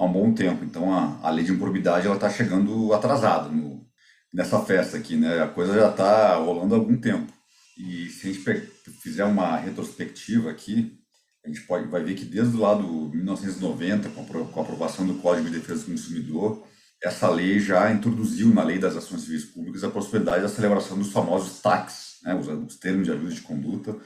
há 0.00 0.04
um 0.06 0.12
bom 0.12 0.32
tempo. 0.32 0.64
Então, 0.64 0.92
a, 0.92 1.20
a 1.22 1.30
lei 1.30 1.44
de 1.44 1.52
improbidade 1.52 2.08
está 2.08 2.30
chegando 2.30 2.94
atrasada 2.94 3.50
no, 3.50 3.86
nessa 4.32 4.58
festa 4.60 4.96
aqui, 4.96 5.14
né? 5.14 5.42
A 5.42 5.46
coisa 5.46 5.74
já 5.74 5.90
está 5.90 6.36
rolando 6.36 6.74
há 6.74 6.78
algum 6.78 6.96
tempo. 6.96 7.30
E 7.76 8.08
se 8.08 8.28
a 8.28 8.32
gente 8.32 8.70
fizer 9.02 9.24
uma 9.24 9.56
retrospectiva 9.56 10.50
aqui, 10.50 10.98
a 11.44 11.48
gente 11.48 11.60
pode, 11.62 11.86
vai 11.88 12.02
ver 12.02 12.14
que 12.14 12.24
desde 12.24 12.56
lá 12.56 12.74
do 12.74 13.10
1990, 13.10 14.08
com 14.10 14.60
a 14.60 14.62
aprovação 14.62 15.06
do 15.06 15.14
Código 15.14 15.50
de 15.50 15.58
Defesa 15.58 15.84
do 15.84 15.92
Consumidor, 15.92 16.66
essa 17.02 17.28
lei 17.30 17.58
já 17.60 17.90
introduziu 17.92 18.48
na 18.54 18.62
lei 18.62 18.78
das 18.78 18.96
ações 18.96 19.22
civis 19.22 19.46
públicas 19.46 19.84
a 19.84 19.90
possibilidade 19.90 20.42
da 20.42 20.48
celebração 20.48 20.98
dos 20.98 21.12
famosos 21.12 21.60
TACs, 21.60 22.18
né, 22.22 22.34
os, 22.34 22.46
os 22.46 22.76
termos 22.76 23.06
de 23.06 23.12
ajuda 23.12 23.32
de 23.32 23.40
conduta, 23.40 23.96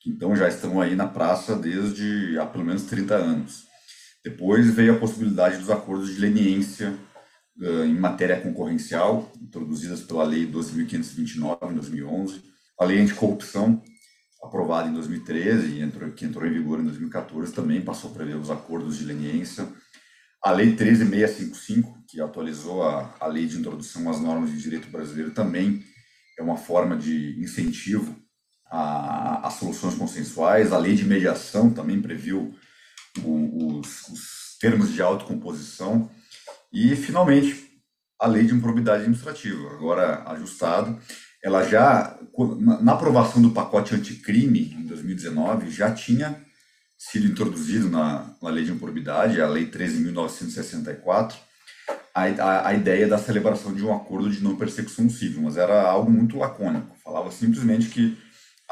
que 0.00 0.10
então 0.10 0.36
já 0.36 0.48
estão 0.48 0.80
aí 0.80 0.94
na 0.94 1.06
praça 1.06 1.56
desde 1.56 2.38
há 2.38 2.44
pelo 2.44 2.64
menos 2.64 2.82
30 2.82 3.14
anos. 3.14 3.71
Depois 4.24 4.72
veio 4.72 4.94
a 4.94 4.98
possibilidade 4.98 5.58
dos 5.58 5.70
acordos 5.70 6.14
de 6.14 6.20
leniência 6.20 6.96
uh, 7.58 7.84
em 7.84 7.94
matéria 7.94 8.40
concorrencial, 8.40 9.32
introduzidas 9.40 10.00
pela 10.00 10.22
Lei 10.22 10.46
12.529, 10.46 11.70
em 11.70 11.74
2011, 11.74 12.42
a 12.78 12.84
Lei 12.84 13.00
Anticorrupção, 13.00 13.82
aprovada 14.42 14.88
em 14.88 14.92
2013, 14.92 15.80
entrou, 15.80 16.10
que 16.12 16.24
entrou 16.24 16.46
em 16.46 16.52
vigor 16.52 16.80
em 16.80 16.84
2014, 16.84 17.52
também 17.52 17.80
passou 17.80 18.10
a 18.10 18.14
prever 18.14 18.36
os 18.36 18.50
acordos 18.50 18.96
de 18.96 19.04
leniência. 19.04 19.66
A 20.42 20.50
Lei 20.52 20.76
13.655, 20.76 22.04
que 22.08 22.20
atualizou 22.20 22.82
a, 22.82 23.14
a 23.20 23.26
Lei 23.26 23.46
de 23.46 23.58
Introdução 23.58 24.08
às 24.08 24.20
Normas 24.20 24.50
de 24.50 24.60
Direito 24.60 24.88
Brasileiro, 24.88 25.32
também 25.32 25.84
é 26.38 26.42
uma 26.42 26.56
forma 26.56 26.96
de 26.96 27.40
incentivo 27.40 28.16
a 28.72 29.50
soluções 29.50 29.94
consensuais. 29.94 30.72
A 30.72 30.78
Lei 30.78 30.94
de 30.94 31.04
Mediação 31.04 31.70
também 31.70 32.00
previu 32.00 32.54
os, 33.18 34.08
os 34.08 34.56
termos 34.60 34.92
de 34.92 35.02
autocomposição 35.02 36.10
e, 36.72 36.94
finalmente, 36.96 37.70
a 38.18 38.26
lei 38.26 38.44
de 38.44 38.54
improbidade 38.54 39.00
administrativa, 39.00 39.72
agora 39.72 40.22
ajustada, 40.30 40.96
ela 41.42 41.66
já, 41.66 42.16
na 42.80 42.92
aprovação 42.92 43.42
do 43.42 43.50
pacote 43.50 43.94
anticrime, 43.94 44.76
em 44.78 44.86
2019, 44.86 45.70
já 45.70 45.92
tinha 45.92 46.40
sido 46.96 47.26
introduzido 47.26 47.90
na, 47.90 48.32
na 48.40 48.48
lei 48.48 48.64
de 48.64 48.70
improbidade, 48.70 49.40
a 49.40 49.48
lei 49.48 49.66
13.964, 49.66 51.34
a, 52.14 52.22
a, 52.22 52.68
a, 52.68 52.74
ideia 52.74 53.08
da 53.08 53.18
celebração 53.18 53.74
de 53.74 53.84
um 53.84 53.92
acordo 53.92 54.30
de 54.30 54.42
não 54.42 54.54
persecução 54.54 55.10
civil, 55.10 55.42
mas 55.42 55.56
era 55.56 55.82
algo 55.82 56.08
muito 56.08 56.38
lacônico. 56.38 56.96
Falava 57.02 57.32
simplesmente 57.32 57.88
que 57.88 58.16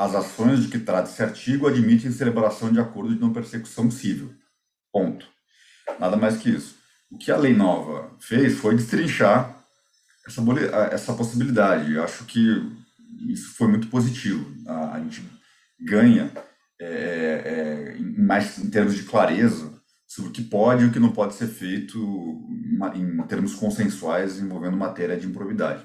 as 0.01 0.15
ações 0.15 0.63
de 0.63 0.69
que 0.69 0.79
trata 0.79 1.11
esse 1.11 1.23
artigo 1.23 1.69
admitem 1.69 2.11
celebração 2.11 2.73
de 2.73 2.81
acordo 2.81 3.15
de 3.15 3.21
não 3.21 3.35
persecução 3.35 3.91
civil. 3.91 4.35
Ponto. 4.91 5.29
Nada 5.99 6.17
mais 6.17 6.39
que 6.39 6.49
isso. 6.49 6.75
O 7.11 7.19
que 7.19 7.31
a 7.31 7.37
lei 7.37 7.55
nova 7.55 8.11
fez 8.19 8.57
foi 8.57 8.75
destrinchar 8.75 9.63
essa, 10.27 10.43
essa 10.91 11.13
possibilidade. 11.13 11.93
Eu 11.93 12.03
acho 12.03 12.25
que 12.25 12.41
isso 13.29 13.55
foi 13.57 13.69
muito 13.69 13.89
positivo. 13.89 14.51
A, 14.67 14.95
a 14.95 15.01
gente 15.01 15.23
ganha 15.79 16.33
é, 16.81 17.97
é, 17.99 17.99
mais 18.23 18.59
em 18.59 18.71
termos 18.71 18.95
de 18.95 19.03
clareza 19.03 19.71
sobre 20.09 20.31
o 20.31 20.33
que 20.33 20.43
pode 20.43 20.85
e 20.85 20.87
o 20.87 20.93
que 20.93 20.99
não 20.99 21.13
pode 21.13 21.35
ser 21.35 21.47
feito 21.47 21.99
em, 22.95 23.03
em 23.03 23.23
termos 23.27 23.55
consensuais 23.55 24.39
envolvendo 24.39 24.79
matéria 24.79 25.19
de 25.19 25.27
improbidade. 25.27 25.85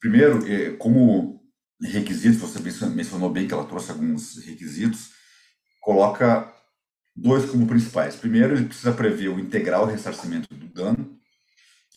Primeiro, 0.00 0.44
é, 0.50 0.70
como 0.72 1.37
requisitos, 1.80 2.40
você 2.40 2.58
mencionou 2.88 3.30
bem 3.30 3.46
que 3.46 3.54
ela 3.54 3.64
trouxe 3.64 3.90
alguns 3.90 4.38
requisitos, 4.44 5.10
coloca 5.80 6.52
dois 7.14 7.44
como 7.48 7.66
principais. 7.66 8.16
Primeiro, 8.16 8.54
ele 8.54 8.66
precisa 8.66 8.92
prever 8.92 9.28
o 9.28 9.38
integral 9.38 9.86
ressarcimento 9.86 10.52
do 10.54 10.66
dano, 10.66 11.18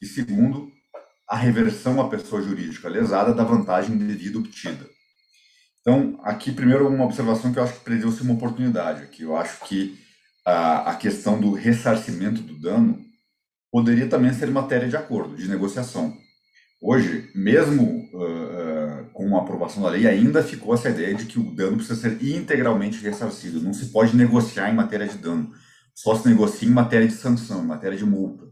e 0.01 0.05
segundo, 0.05 0.71
a 1.29 1.35
reversão 1.35 2.01
à 2.01 2.09
pessoa 2.09 2.41
jurídica 2.41 2.89
lesada 2.89 3.33
da 3.33 3.43
vantagem 3.43 3.97
devida 3.97 4.39
obtida. 4.39 4.89
Então, 5.79 6.19
aqui, 6.23 6.51
primeiro, 6.51 6.87
uma 6.87 7.05
observação 7.05 7.51
que 7.51 7.59
eu 7.59 7.63
acho 7.63 7.73
que 7.73 7.85
preveu-se 7.85 8.21
uma 8.21 8.33
oportunidade, 8.33 9.07
que 9.07 9.23
eu 9.23 9.35
acho 9.35 9.63
que 9.65 9.99
a, 10.45 10.91
a 10.91 10.95
questão 10.95 11.39
do 11.39 11.53
ressarcimento 11.53 12.41
do 12.41 12.59
dano 12.59 12.99
poderia 13.71 14.07
também 14.07 14.33
ser 14.33 14.49
matéria 14.51 14.87
de 14.87 14.97
acordo, 14.97 15.35
de 15.35 15.47
negociação. 15.47 16.15
Hoje, 16.81 17.29
mesmo 17.33 18.09
uh, 18.13 18.40
com 19.31 19.37
a 19.37 19.41
aprovação 19.41 19.81
da 19.81 19.89
lei, 19.89 20.05
ainda 20.05 20.43
ficou 20.43 20.73
essa 20.73 20.89
ideia 20.89 21.15
de 21.15 21.25
que 21.25 21.39
o 21.39 21.55
dano 21.55 21.77
precisa 21.77 21.95
ser 21.95 22.21
integralmente 22.21 23.01
ressarcido. 23.01 23.61
Não 23.61 23.73
se 23.73 23.85
pode 23.85 24.15
negociar 24.15 24.69
em 24.69 24.75
matéria 24.75 25.07
de 25.07 25.17
dano. 25.17 25.53
Só 25.95 26.15
se 26.15 26.27
negocia 26.27 26.67
em 26.67 26.71
matéria 26.71 27.07
de 27.07 27.13
sanção, 27.13 27.63
em 27.63 27.67
matéria 27.67 27.97
de 27.97 28.05
multa. 28.05 28.45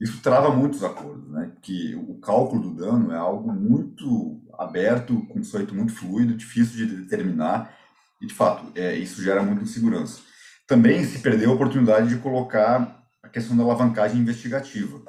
Isso 0.00 0.20
trava 0.20 0.50
muitos 0.50 0.82
acordos, 0.82 1.30
né? 1.30 1.52
Que 1.62 1.94
o 1.94 2.18
cálculo 2.18 2.60
do 2.60 2.74
dano 2.74 3.12
é 3.12 3.16
algo 3.16 3.52
muito 3.52 4.42
aberto, 4.58 5.24
conceito 5.28 5.74
muito 5.74 5.94
fluido, 5.94 6.34
difícil 6.34 6.84
de 6.84 6.96
determinar 6.96 7.72
e, 8.20 8.26
de 8.26 8.34
fato, 8.34 8.72
é, 8.74 8.96
isso 8.96 9.22
gera 9.22 9.44
muita 9.44 9.62
insegurança. 9.62 10.20
Também 10.66 11.04
se 11.04 11.20
perdeu 11.20 11.52
a 11.52 11.54
oportunidade 11.54 12.08
de 12.08 12.16
colocar 12.16 13.00
a 13.22 13.28
questão 13.28 13.56
da 13.56 13.62
alavancagem 13.62 14.20
investigativa 14.20 15.00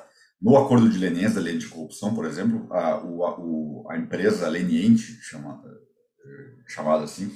no 0.42 0.58
acordo 0.58 0.90
de 0.90 0.98
leniência 0.98 1.42
lei 1.42 1.58
de 1.58 1.68
corrupção, 1.68 2.14
por 2.14 2.26
exemplo, 2.26 2.72
a, 2.72 3.04
o, 3.04 3.88
a 3.90 3.98
empresa 3.98 4.48
leniente, 4.48 5.20
chamada, 5.22 5.68
eh, 5.68 6.64
chamada 6.68 7.04
assim, 7.04 7.36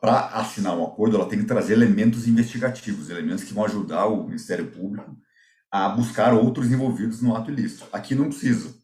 para 0.00 0.26
assinar 0.28 0.76
um 0.76 0.84
acordo, 0.84 1.16
ela 1.16 1.28
tem 1.28 1.38
que 1.38 1.44
trazer 1.44 1.74
elementos 1.74 2.26
investigativos, 2.26 3.10
elementos 3.10 3.44
que 3.44 3.52
vão 3.52 3.64
ajudar 3.64 4.06
o 4.06 4.24
Ministério 4.24 4.70
Público 4.70 5.16
a 5.70 5.88
buscar 5.90 6.34
outros 6.34 6.70
envolvidos 6.72 7.22
no 7.22 7.36
ato 7.36 7.50
ilícito. 7.50 7.86
Aqui 7.92 8.14
não 8.14 8.28
precisa. 8.28 8.74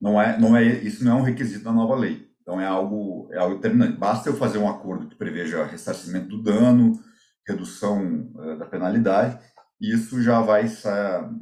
Não 0.00 0.20
é, 0.20 0.38
não 0.38 0.56
é, 0.56 0.64
isso 0.64 1.04
não 1.04 1.12
é 1.12 1.20
um 1.20 1.24
requisito 1.24 1.64
da 1.64 1.72
nova 1.72 1.94
lei. 1.94 2.26
Então 2.42 2.60
é 2.60 2.66
algo, 2.66 3.28
é 3.32 3.38
algo 3.38 3.56
determinante. 3.56 3.98
Basta 3.98 4.28
eu 4.28 4.36
fazer 4.36 4.58
um 4.58 4.68
acordo 4.68 5.08
que 5.08 5.16
preveja 5.16 5.64
ressarcimento 5.64 6.28
do 6.28 6.42
dano, 6.42 6.98
redução 7.46 8.30
uh, 8.34 8.58
da 8.58 8.66
penalidade, 8.66 9.38
isso 9.80 10.22
já 10.22 10.40
vai 10.40 10.66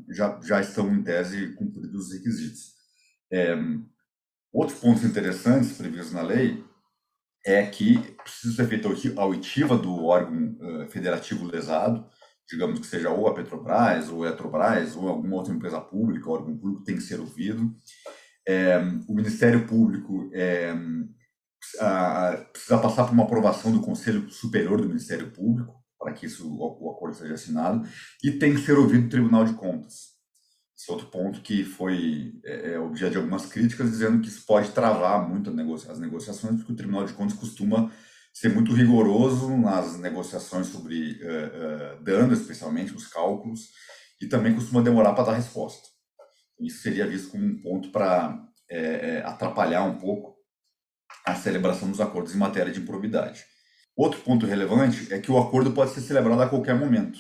já, 0.09 0.41
já 0.43 0.61
estão 0.61 0.93
em 0.93 1.03
tese 1.03 1.55
cumpridos 1.55 2.07
os 2.07 2.13
requisitos. 2.13 2.75
É, 3.33 3.55
outros 4.53 4.79
pontos 4.79 5.05
interessantes 5.05 5.73
previstos 5.73 6.13
na 6.13 6.23
lei 6.23 6.65
é 7.45 7.67
que 7.67 7.99
precisa 8.23 8.55
ser 8.55 8.69
feita 8.69 8.89
a 8.89 9.27
oitiva 9.27 9.77
do 9.77 10.05
órgão 10.05 10.57
uh, 10.61 10.89
federativo 10.89 11.45
lesado, 11.45 12.09
digamos 12.49 12.81
que 12.81 12.87
seja 12.87 13.11
ou 13.11 13.29
a 13.29 13.35
Petrobras, 13.35 14.09
ou 14.09 14.25
a 14.25 14.29
Eletrobras, 14.29 14.97
ou 14.97 15.09
alguma 15.09 15.37
outra 15.37 15.53
empresa 15.53 15.81
pública, 15.81 16.31
órgão 16.31 16.57
público 16.57 16.85
tem 16.85 16.97
que 16.97 17.03
ser 17.03 17.21
ouvido. 17.21 17.75
É, 18.47 18.79
o 19.09 19.15
Ministério 19.15 19.67
Público 19.67 20.31
é, 20.33 20.75
precisa 22.53 22.79
passar 22.79 23.05
por 23.05 23.13
uma 23.13 23.25
aprovação 23.25 23.73
do 23.73 23.81
Conselho 23.81 24.31
Superior 24.31 24.81
do 24.81 24.89
Ministério 24.89 25.31
Público 25.31 25.84
para 26.05 26.13
que 26.13 26.27
isso, 26.27 26.47
o 26.55 26.91
acordo 26.91 27.17
seja 27.17 27.33
assinado 27.33 27.89
e 28.23 28.33
tem 28.33 28.55
que 28.55 28.61
ser 28.61 28.77
ouvido 28.77 29.07
o 29.07 29.09
Tribunal 29.09 29.47
de 29.47 29.55
Contas. 29.55 30.13
Esse 30.77 30.91
é 30.91 30.93
outro 30.93 31.09
ponto 31.09 31.41
que 31.41 31.65
foi 31.65 32.35
é, 32.45 32.73
é, 32.73 32.79
objeto 32.79 33.13
de 33.13 33.17
algumas 33.17 33.47
críticas, 33.47 33.91
dizendo 33.91 34.21
que 34.21 34.29
isso 34.29 34.45
pode 34.45 34.71
travar 34.73 35.27
muito 35.27 35.49
as 35.89 35.99
negociações, 35.99 36.57
porque 36.57 36.73
o 36.73 36.77
Tribunal 36.77 37.07
de 37.07 37.15
Contas 37.15 37.39
costuma 37.39 37.91
ser 38.35 38.51
muito 38.51 38.75
rigoroso 38.75 39.57
nas 39.57 39.99
negociações 39.99 40.67
sobre 40.67 41.13
uh, 41.23 42.01
uh, 42.01 42.05
danos, 42.05 42.41
especialmente 42.41 42.93
os 42.93 43.07
cálculos, 43.07 43.71
e 44.21 44.27
também 44.27 44.55
costuma 44.55 44.83
demorar 44.83 45.15
para 45.15 45.25
dar 45.25 45.37
resposta. 45.37 45.89
Isso 46.61 46.83
seria 46.83 47.07
visto 47.07 47.31
como 47.31 47.45
um 47.45 47.63
ponto 47.63 47.91
para 47.91 48.45
é, 48.71 49.23
atrapalhar 49.25 49.85
um 49.85 49.99
pouco 49.99 50.37
a 51.25 51.35
celebração 51.35 51.91
dos 51.91 52.01
acordos 52.01 52.35
em 52.35 52.39
matéria 52.39 52.73
de 52.73 52.81
improbidade. 52.81 53.45
Outro 53.97 54.21
ponto 54.21 54.47
relevante 54.47 55.13
é 55.13 55.19
que 55.21 55.31
o 55.31 55.39
acordo 55.39 55.73
pode 55.73 55.93
ser 55.93 56.01
celebrado 56.01 56.43
a 56.43 56.49
qualquer 56.49 56.75
momento, 56.75 57.19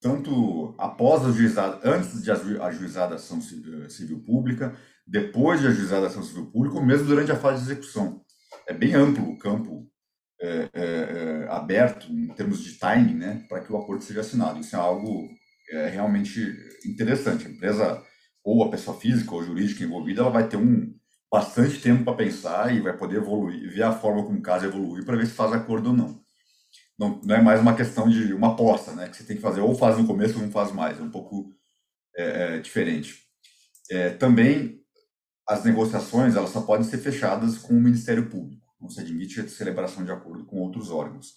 tanto 0.00 0.74
após 0.78 1.24
a 1.24 1.32
juizada, 1.32 1.80
antes 1.82 2.22
de 2.22 2.30
ajuizar 2.30 3.10
a 3.10 3.16
ação 3.16 3.40
civil 3.40 4.20
pública, 4.24 4.76
depois 5.06 5.60
de 5.60 5.66
ajuizar 5.66 6.02
a 6.02 6.06
ação 6.06 6.22
civil 6.22 6.46
pública, 6.46 6.76
ou 6.76 6.84
mesmo 6.84 7.06
durante 7.06 7.32
a 7.32 7.36
fase 7.36 7.64
de 7.64 7.72
execução. 7.72 8.22
É 8.68 8.72
bem 8.72 8.94
amplo 8.94 9.28
o 9.28 9.38
campo 9.38 9.90
é, 10.40 10.70
é, 10.72 11.46
aberto 11.50 12.10
em 12.10 12.28
termos 12.28 12.62
de 12.62 12.78
timing, 12.78 13.14
né, 13.14 13.44
para 13.48 13.60
que 13.60 13.72
o 13.72 13.76
acordo 13.76 14.04
seja 14.04 14.20
assinado. 14.20 14.60
Isso 14.60 14.76
é 14.76 14.78
algo 14.78 15.28
é, 15.72 15.88
realmente 15.88 16.40
interessante. 16.86 17.46
A 17.46 17.50
empresa 17.50 18.02
ou 18.44 18.64
a 18.64 18.70
pessoa 18.70 18.98
física 18.98 19.34
ou 19.34 19.44
jurídica 19.44 19.84
envolvida, 19.84 20.22
ela 20.22 20.30
vai 20.30 20.48
ter 20.48 20.56
um 20.56 20.94
bastante 21.30 21.80
tempo 21.80 22.04
para 22.04 22.16
pensar 22.16 22.74
e 22.74 22.80
vai 22.80 22.96
poder 22.96 23.18
evoluir, 23.18 23.70
ver 23.72 23.82
a 23.82 23.92
forma 23.92 24.24
como 24.24 24.38
o 24.38 24.42
caso 24.42 24.66
evolui 24.66 25.04
para 25.04 25.16
ver 25.16 25.26
se 25.26 25.32
faz 25.32 25.52
acordo 25.52 25.90
ou 25.90 25.96
não. 25.96 26.20
não. 26.98 27.20
Não 27.24 27.34
é 27.34 27.40
mais 27.40 27.60
uma 27.60 27.76
questão 27.76 28.08
de 28.08 28.32
uma 28.32 28.52
aposta, 28.52 28.92
né, 28.92 29.08
que 29.08 29.16
você 29.16 29.24
tem 29.24 29.36
que 29.36 29.42
fazer 29.42 29.60
ou 29.60 29.74
faz 29.74 29.96
no 29.96 30.06
começo 30.06 30.36
ou 30.36 30.42
não 30.42 30.50
faz 30.50 30.72
mais. 30.72 30.98
É 30.98 31.02
um 31.02 31.10
pouco 31.10 31.54
é, 32.16 32.56
é, 32.56 32.58
diferente. 32.58 33.22
É, 33.90 34.10
também 34.10 34.80
as 35.48 35.64
negociações 35.64 36.36
elas 36.36 36.50
só 36.50 36.60
podem 36.62 36.86
ser 36.86 36.98
fechadas 36.98 37.58
com 37.58 37.74
o 37.74 37.80
Ministério 37.80 38.28
Público. 38.28 38.66
Não 38.80 38.88
se 38.88 39.00
admite 39.00 39.40
a 39.40 39.48
celebração 39.48 40.04
de 40.04 40.12
acordo 40.12 40.44
com 40.46 40.60
outros 40.60 40.90
órgãos. 40.90 41.34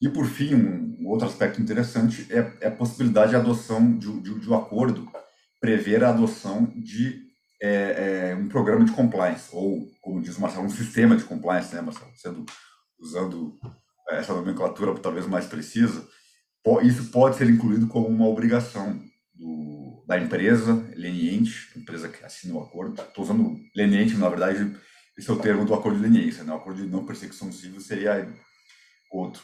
E, 0.00 0.08
por 0.08 0.26
fim, 0.26 0.54
um, 0.54 0.96
um 1.00 1.08
outro 1.08 1.26
aspecto 1.26 1.60
interessante 1.60 2.26
é, 2.30 2.56
é, 2.60 2.68
a 2.68 2.70
possibilidade 2.70 3.30
de 3.30 3.36
adoção 3.36 3.98
de, 3.98 4.20
de, 4.20 4.38
de 4.38 4.48
um 4.48 4.54
acordo 4.54 5.10
prever 5.60 6.04
a 6.04 6.10
adoção 6.10 6.66
de 6.76 7.27
é, 7.60 8.30
é, 8.30 8.36
um 8.36 8.48
programa 8.48 8.84
de 8.84 8.92
compliance, 8.92 9.48
ou, 9.52 9.88
como 10.00 10.22
diz 10.22 10.36
o 10.36 10.40
Marcelo, 10.40 10.64
um 10.64 10.70
sistema 10.70 11.16
de 11.16 11.24
compliance, 11.24 11.74
né, 11.74 11.80
Marcelo? 11.80 12.10
Sendo, 12.16 12.46
usando 12.98 13.58
é, 14.10 14.18
essa 14.18 14.32
nomenclatura 14.32 14.94
talvez 14.98 15.26
mais 15.26 15.46
precisa, 15.46 16.06
isso 16.82 17.10
pode 17.10 17.36
ser 17.36 17.48
incluído 17.48 17.86
como 17.86 18.08
uma 18.08 18.26
obrigação 18.26 19.00
do, 19.34 20.04
da 20.06 20.18
empresa 20.18 20.74
leniente, 20.94 21.70
empresa 21.76 22.08
que 22.08 22.24
assina 22.24 22.54
o 22.54 22.62
acordo. 22.62 23.00
Estou 23.00 23.24
usando 23.24 23.58
leniente, 23.74 24.14
na 24.16 24.28
verdade, 24.28 24.76
esse 25.16 25.30
é 25.30 25.32
o 25.32 25.38
termo 25.38 25.64
do 25.64 25.74
acordo 25.74 25.98
de 25.98 26.02
leniência, 26.02 26.44
né? 26.44 26.52
O 26.52 26.56
acordo 26.56 26.82
de 26.82 26.88
não 26.88 27.06
persecução 27.06 27.50
civil 27.50 27.80
seria 27.80 28.28
outro. 29.10 29.42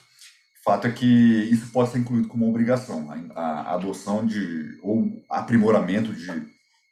O 0.61 0.65
fato 0.65 0.87
é 0.87 0.93
que 0.93 1.05
isso 1.05 1.71
pode 1.73 1.91
ser 1.91 1.99
incluído 1.99 2.29
como 2.29 2.49
obrigação, 2.49 3.11
a 3.35 3.75
adoção 3.75 4.25
de, 4.25 4.79
ou 4.83 5.25
aprimoramento 5.29 6.13
de, 6.13 6.27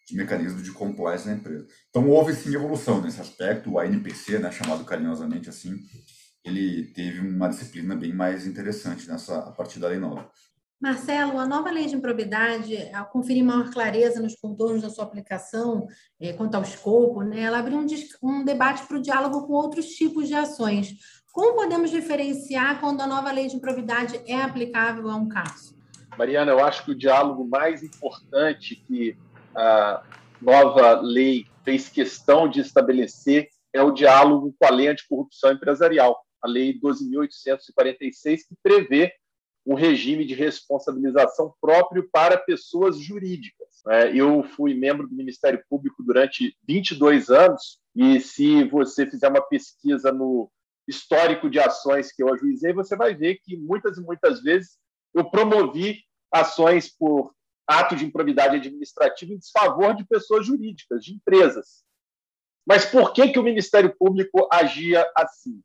de 0.06 0.16
mecanismos 0.16 0.62
de 0.62 0.72
compliance 0.72 1.26
na 1.26 1.34
empresa. 1.34 1.66
Então, 1.90 2.08
houve 2.08 2.34
sim 2.34 2.54
evolução 2.54 3.00
nesse 3.00 3.20
aspecto, 3.20 3.70
o 3.70 3.78
ANPC, 3.78 4.38
né, 4.38 4.50
chamado 4.50 4.84
carinhosamente 4.84 5.48
assim, 5.48 5.80
ele 6.44 6.84
teve 6.92 7.20
uma 7.20 7.48
disciplina 7.48 7.94
bem 7.94 8.12
mais 8.12 8.46
interessante 8.46 9.08
nessa, 9.08 9.38
a 9.38 9.52
partir 9.52 9.78
da 9.78 9.88
lei 9.88 9.98
nova. 9.98 10.28
Marcelo, 10.80 11.38
a 11.38 11.46
nova 11.46 11.70
lei 11.70 11.86
de 11.86 11.94
improbidade, 11.94 12.76
ao 12.92 13.06
conferir 13.06 13.44
maior 13.44 13.70
clareza 13.70 14.20
nos 14.20 14.34
contornos 14.34 14.82
da 14.82 14.90
sua 14.90 15.04
aplicação, 15.04 15.86
eh, 16.20 16.32
quanto 16.32 16.56
ao 16.56 16.62
escopo, 16.62 17.22
né, 17.22 17.42
ela 17.42 17.60
abriu 17.60 17.78
um, 17.78 17.86
um 18.20 18.44
debate 18.44 18.84
para 18.88 18.96
o 18.96 19.00
diálogo 19.00 19.46
com 19.46 19.52
outros 19.52 19.86
tipos 19.90 20.26
de 20.26 20.34
ações. 20.34 20.96
Como 21.30 21.54
podemos 21.54 21.88
diferenciar 21.88 22.80
quando 22.80 23.00
a 23.00 23.06
nova 23.06 23.30
lei 23.30 23.46
de 23.46 23.54
improbidade 23.54 24.20
é 24.26 24.42
aplicável 24.42 25.08
a 25.08 25.14
um 25.14 25.28
caso? 25.28 25.76
Mariana, 26.18 26.50
eu 26.50 26.58
acho 26.58 26.84
que 26.84 26.90
o 26.90 26.98
diálogo 26.98 27.48
mais 27.48 27.84
importante 27.84 28.74
que 28.74 29.16
a 29.54 30.02
nova 30.40 31.00
lei 31.00 31.46
fez 31.64 31.88
questão 31.88 32.48
de 32.48 32.60
estabelecer 32.60 33.48
é 33.72 33.82
o 33.82 33.92
diálogo 33.92 34.54
com 34.58 34.66
a 34.66 34.70
lei 34.70 34.88
anticorrupção 34.88 35.52
empresarial, 35.52 36.20
a 36.42 36.48
Lei 36.48 36.78
12.846, 36.78 38.38
que 38.48 38.56
prevê 38.62 39.12
um 39.64 39.74
regime 39.74 40.24
de 40.24 40.34
responsabilização 40.34 41.54
próprio 41.60 42.08
para 42.12 42.36
pessoas 42.36 42.98
jurídicas. 42.98 43.68
É, 43.88 44.14
eu 44.14 44.42
fui 44.42 44.74
membro 44.74 45.08
do 45.08 45.14
Ministério 45.14 45.62
Público 45.70 46.02
durante 46.02 46.56
22 46.66 47.30
anos 47.30 47.78
e 47.94 48.20
se 48.20 48.64
você 48.64 49.08
fizer 49.08 49.28
uma 49.28 49.40
pesquisa 49.40 50.10
no 50.12 50.50
histórico 50.86 51.48
de 51.48 51.60
ações 51.60 52.12
que 52.12 52.22
eu 52.22 52.34
ajuizei, 52.34 52.72
você 52.72 52.96
vai 52.96 53.14
ver 53.14 53.38
que 53.42 53.56
muitas 53.56 53.96
e 53.98 54.02
muitas 54.02 54.42
vezes 54.42 54.76
eu 55.14 55.30
promovi 55.30 56.00
ações 56.32 56.88
por 56.88 57.32
ato 57.66 57.96
de 57.96 58.04
improbidade 58.04 58.56
administrativa 58.56 59.32
em 59.32 59.38
desfavor 59.38 59.94
de 59.94 60.04
pessoas 60.04 60.46
jurídicas, 60.46 61.04
de 61.04 61.14
empresas. 61.14 61.84
Mas 62.66 62.84
por 62.84 63.12
que, 63.12 63.28
que 63.28 63.38
o 63.38 63.42
Ministério 63.42 63.94
Público 63.96 64.48
agia 64.50 65.10
assim? 65.16 65.62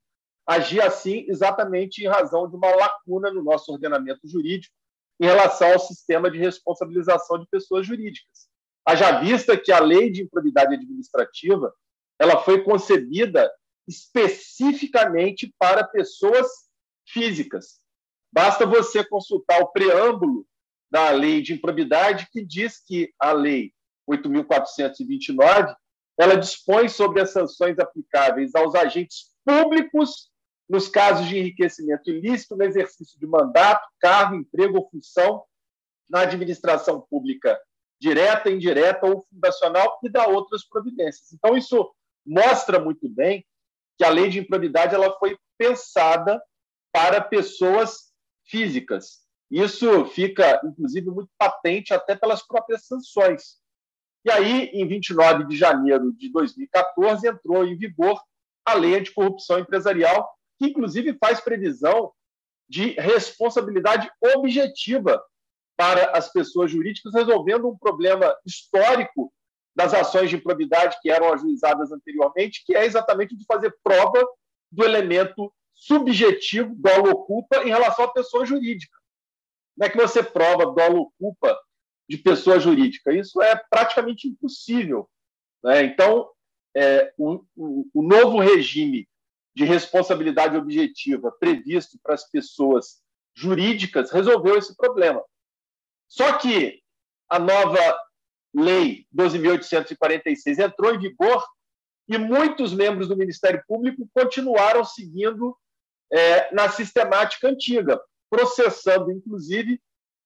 agir 0.48 0.82
assim 0.82 1.26
exatamente 1.28 2.02
em 2.02 2.08
razão 2.08 2.50
de 2.50 2.56
uma 2.56 2.74
lacuna 2.74 3.30
no 3.30 3.44
nosso 3.44 3.72
ordenamento 3.74 4.26
jurídico 4.26 4.74
em 5.20 5.26
relação 5.26 5.74
ao 5.74 5.80
sistema 5.80 6.32
de 6.32 6.38
responsabilização 6.38 7.38
de 7.40 7.48
pessoas 7.48 7.86
jurídicas. 7.86 8.48
Haja 8.86 9.20
vista 9.20 9.58
que 9.58 9.72
a 9.72 9.80
lei 9.80 10.10
de 10.10 10.24
improbidade 10.24 10.76
administrativa 10.76 11.74
ela 12.18 12.42
foi 12.42 12.64
concebida 12.64 13.52
especificamente 13.86 15.54
para 15.60 15.84
pessoas 15.84 16.48
físicas. 17.06 17.80
Basta 18.32 18.66
você 18.66 19.04
consultar 19.04 19.62
o 19.62 19.72
preâmbulo 19.72 20.46
da 20.90 21.10
lei 21.12 21.42
de 21.42 21.54
improbidade 21.54 22.28
que 22.32 22.44
diz 22.44 22.80
que 22.84 23.14
a 23.20 23.32
lei 23.32 23.74
8.429 24.10 25.76
ela 26.18 26.36
dispõe 26.36 26.88
sobre 26.90 27.22
as 27.22 27.32
sanções 27.32 27.78
aplicáveis 27.78 28.56
aos 28.56 28.74
agentes 28.74 29.32
públicos 29.46 30.32
nos 30.68 30.88
casos 30.88 31.28
de 31.28 31.38
enriquecimento 31.38 32.10
ilícito 32.10 32.56
no 32.56 32.64
exercício 32.64 33.20
de 33.20 33.28
mandato, 33.28 33.88
cargo, 34.00 34.36
emprego 34.36 34.78
ou 34.78 34.90
função 34.90 35.44
na 36.10 36.22
administração 36.22 37.06
pública 37.10 37.58
direta, 38.00 38.50
indireta 38.50 39.06
ou 39.08 39.26
fundacional 39.30 40.00
e 40.04 40.10
da 40.10 40.28
outras 40.28 40.68
providências. 40.68 41.32
Então, 41.34 41.58
isso 41.58 41.94
mostra 42.26 42.80
muito 42.80 43.08
bem 43.10 43.46
que 43.98 44.04
a 44.04 44.10
lei 44.10 44.30
de 44.30 44.40
improbidade 44.40 44.94
ela 44.94 45.18
foi 45.18 45.38
pensada 45.58 46.42
para 46.92 47.22
pessoas 47.22 48.12
físicas. 48.46 49.27
Isso 49.50 50.06
fica, 50.08 50.62
inclusive, 50.64 51.10
muito 51.10 51.30
patente 51.38 51.94
até 51.94 52.16
pelas 52.16 52.46
próprias 52.46 52.86
sanções. 52.86 53.58
E 54.26 54.32
aí, 54.32 54.66
em 54.74 54.86
29 54.88 55.46
de 55.46 55.56
janeiro 55.56 56.12
de 56.12 56.30
2014, 56.32 57.28
entrou 57.28 57.66
em 57.66 57.78
vigor 57.78 58.22
a 58.66 58.74
Lei 58.74 58.96
Anticorrupção 58.96 59.60
Empresarial, 59.60 60.30
que 60.60 60.66
inclusive 60.66 61.18
faz 61.18 61.40
previsão 61.40 62.12
de 62.68 62.92
responsabilidade 63.00 64.10
objetiva 64.36 65.24
para 65.78 66.12
as 66.12 66.32
pessoas 66.32 66.72
jurídicas, 66.72 67.14
resolvendo 67.14 67.70
um 67.70 67.78
problema 67.78 68.36
histórico 68.46 69.32
das 69.74 69.94
ações 69.94 70.30
de 70.30 70.36
improbidade 70.36 70.98
que 71.02 71.10
eram 71.10 71.32
ajuizadas 71.32 71.92
anteriormente, 71.92 72.64
que 72.66 72.76
é 72.76 72.84
exatamente 72.84 73.38
de 73.38 73.46
fazer 73.46 73.74
prova 73.84 74.28
do 74.72 74.84
elemento 74.84 75.54
subjetivo 75.74 76.74
dolo 76.76 77.26
culpa 77.26 77.64
em 77.64 77.70
relação 77.70 78.06
à 78.06 78.12
pessoa 78.12 78.46
jurídica. 78.46 78.97
Como 79.78 79.86
é 79.86 79.90
que 79.92 79.98
você 79.98 80.24
prova 80.24 80.74
dolo 80.74 81.14
culpa 81.20 81.56
de 82.10 82.18
pessoa 82.18 82.60
jurídica? 82.60 83.14
Isso 83.14 83.40
é 83.42 83.56
praticamente 83.70 84.28
impossível. 84.28 85.08
Né? 85.64 85.84
Então, 85.84 86.28
é, 86.76 87.14
o, 87.16 87.44
o, 87.56 87.88
o 87.94 88.02
novo 88.02 88.40
regime 88.40 89.08
de 89.56 89.66
responsabilidade 89.66 90.58
objetiva 90.58 91.32
previsto 91.40 92.00
para 92.02 92.16
as 92.16 92.28
pessoas 92.30 93.02
jurídicas 93.36 94.12
resolveu 94.12 94.58
esse 94.58 94.76
problema. 94.76 95.24
Só 96.08 96.38
que 96.40 96.82
a 97.30 97.38
nova 97.38 98.00
lei 98.54 99.06
12.846 99.16 100.58
entrou 100.60 100.96
em 100.96 101.00
vigor 101.00 101.46
e 102.08 102.18
muitos 102.18 102.74
membros 102.74 103.08
do 103.08 103.18
Ministério 103.18 103.62
Público 103.68 104.10
continuaram 104.14 104.84
seguindo 104.84 105.56
é, 106.12 106.54
na 106.54 106.70
sistemática 106.70 107.50
antiga, 107.50 108.02
processando, 108.30 109.12
inclusive, 109.12 109.82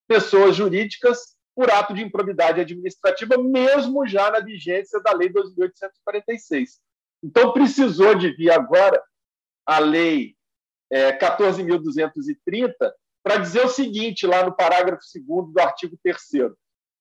pessoas 0.07 0.55
jurídicas 0.55 1.37
por 1.55 1.69
ato 1.69 1.93
de 1.93 2.01
improbidade 2.01 2.61
administrativa, 2.61 3.37
mesmo 3.37 4.07
já 4.07 4.31
na 4.31 4.39
vigência 4.39 5.01
da 5.01 5.13
Lei 5.13 5.29
2.846. 5.29 6.79
Então, 7.23 7.53
precisou 7.53 8.15
de 8.15 8.31
vir 8.35 8.51
agora 8.51 9.01
a 9.65 9.79
Lei 9.79 10.35
é, 10.89 11.11
14.230 11.17 12.73
para 13.23 13.37
dizer 13.37 13.65
o 13.65 13.69
seguinte, 13.69 14.25
lá 14.25 14.43
no 14.43 14.55
parágrafo 14.55 15.03
2 15.13 15.53
do 15.53 15.59
artigo 15.59 15.97
3 16.03 16.17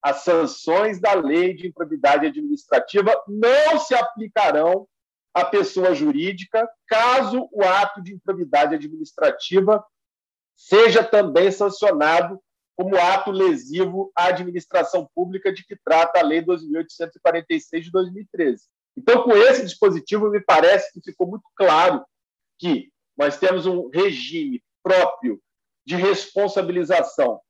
as 0.02 0.22
sanções 0.22 1.00
da 1.00 1.12
lei 1.14 1.54
de 1.54 1.66
improbidade 1.66 2.26
administrativa 2.26 3.14
não 3.28 3.78
se 3.78 3.94
aplicarão 3.94 4.86
à 5.34 5.44
pessoa 5.44 5.94
jurídica 5.94 6.68
caso 6.86 7.48
o 7.52 7.62
ato 7.62 8.02
de 8.02 8.14
improbidade 8.14 8.74
administrativa 8.74 9.84
seja 10.60 11.02
também 11.02 11.50
sancionado 11.50 12.38
como 12.76 12.96
ato 12.96 13.30
lesivo 13.30 14.12
à 14.14 14.26
administração 14.26 15.08
pública 15.14 15.52
de 15.52 15.64
que 15.64 15.74
trata 15.82 16.20
a 16.20 16.22
Lei 16.22 16.42
2.846 16.42 17.80
de 17.80 17.90
2013. 17.90 18.64
Então, 18.96 19.22
com 19.22 19.32
esse 19.36 19.62
dispositivo, 19.62 20.30
me 20.30 20.40
parece 20.40 20.92
que 20.92 21.00
ficou 21.02 21.26
muito 21.26 21.48
claro 21.56 22.04
que 22.58 22.92
nós 23.16 23.38
temos 23.38 23.64
um 23.64 23.88
regime 23.88 24.62
próprio 24.82 25.40
de 25.86 25.96
responsabilização 25.96 27.40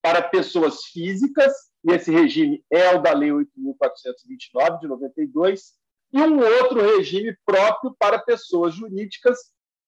para 0.00 0.22
pessoas 0.22 0.84
físicas, 0.84 1.52
e 1.84 1.92
esse 1.92 2.10
regime 2.10 2.64
é 2.70 2.94
o 2.94 3.02
da 3.02 3.12
Lei 3.12 3.30
8.429, 3.30 4.80
de 4.80 4.88
92, 4.88 5.72
e 6.12 6.20
um 6.20 6.38
outro 6.38 6.80
regime 6.80 7.36
próprio 7.44 7.94
para 7.98 8.18
pessoas 8.18 8.74
jurídicas, 8.74 9.38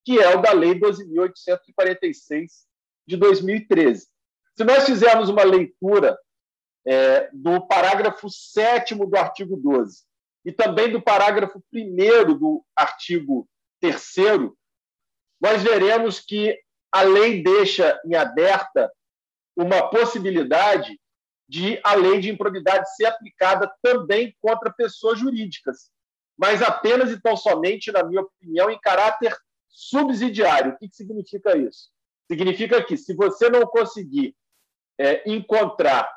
que 0.05 0.19
é 0.19 0.37
o 0.37 0.43
da 0.43 0.53
Lei 0.53 0.75
12.846, 0.79 2.72
de 3.07 3.17
2013. 3.17 4.07
Se 4.57 4.65
nós 4.65 4.85
fizermos 4.85 5.29
uma 5.29 5.43
leitura 5.43 6.19
é, 6.87 7.31
do 7.33 7.67
parágrafo 7.67 8.29
7 8.29 8.95
do 8.95 9.17
artigo 9.17 9.57
12 9.57 10.03
e 10.45 10.53
também 10.53 10.91
do 10.91 11.01
parágrafo 11.01 11.63
1 11.73 12.39
do 12.39 12.65
artigo 12.77 13.49
3, 13.81 14.15
nós 15.41 15.63
veremos 15.63 16.21
que 16.21 16.59
a 16.93 17.03
lei 17.03 17.43
deixa 17.43 18.01
em 18.05 18.15
aberta 18.15 18.93
uma 19.57 19.89
possibilidade 19.91 21.01
de 21.49 21.81
a 21.85 21.95
lei 21.95 22.21
de 22.21 22.31
improbidade 22.31 22.95
ser 22.95 23.07
aplicada 23.07 23.71
também 23.83 24.35
contra 24.41 24.73
pessoas 24.73 25.19
jurídicas, 25.19 25.91
mas 26.37 26.63
apenas 26.63 27.11
e 27.11 27.21
tão 27.21 27.37
somente, 27.37 27.93
na 27.93 28.03
minha 28.03 28.23
opinião, 28.23 28.71
em 28.71 28.81
caráter 28.81 29.37
subsidiário. 29.69 30.73
O 30.73 30.79
que 30.79 30.89
significa 30.91 31.57
isso? 31.57 31.91
Significa 32.31 32.83
que, 32.83 32.97
se 32.97 33.15
você 33.15 33.49
não 33.49 33.63
conseguir 33.67 34.35
é, 34.99 35.31
encontrar 35.31 36.11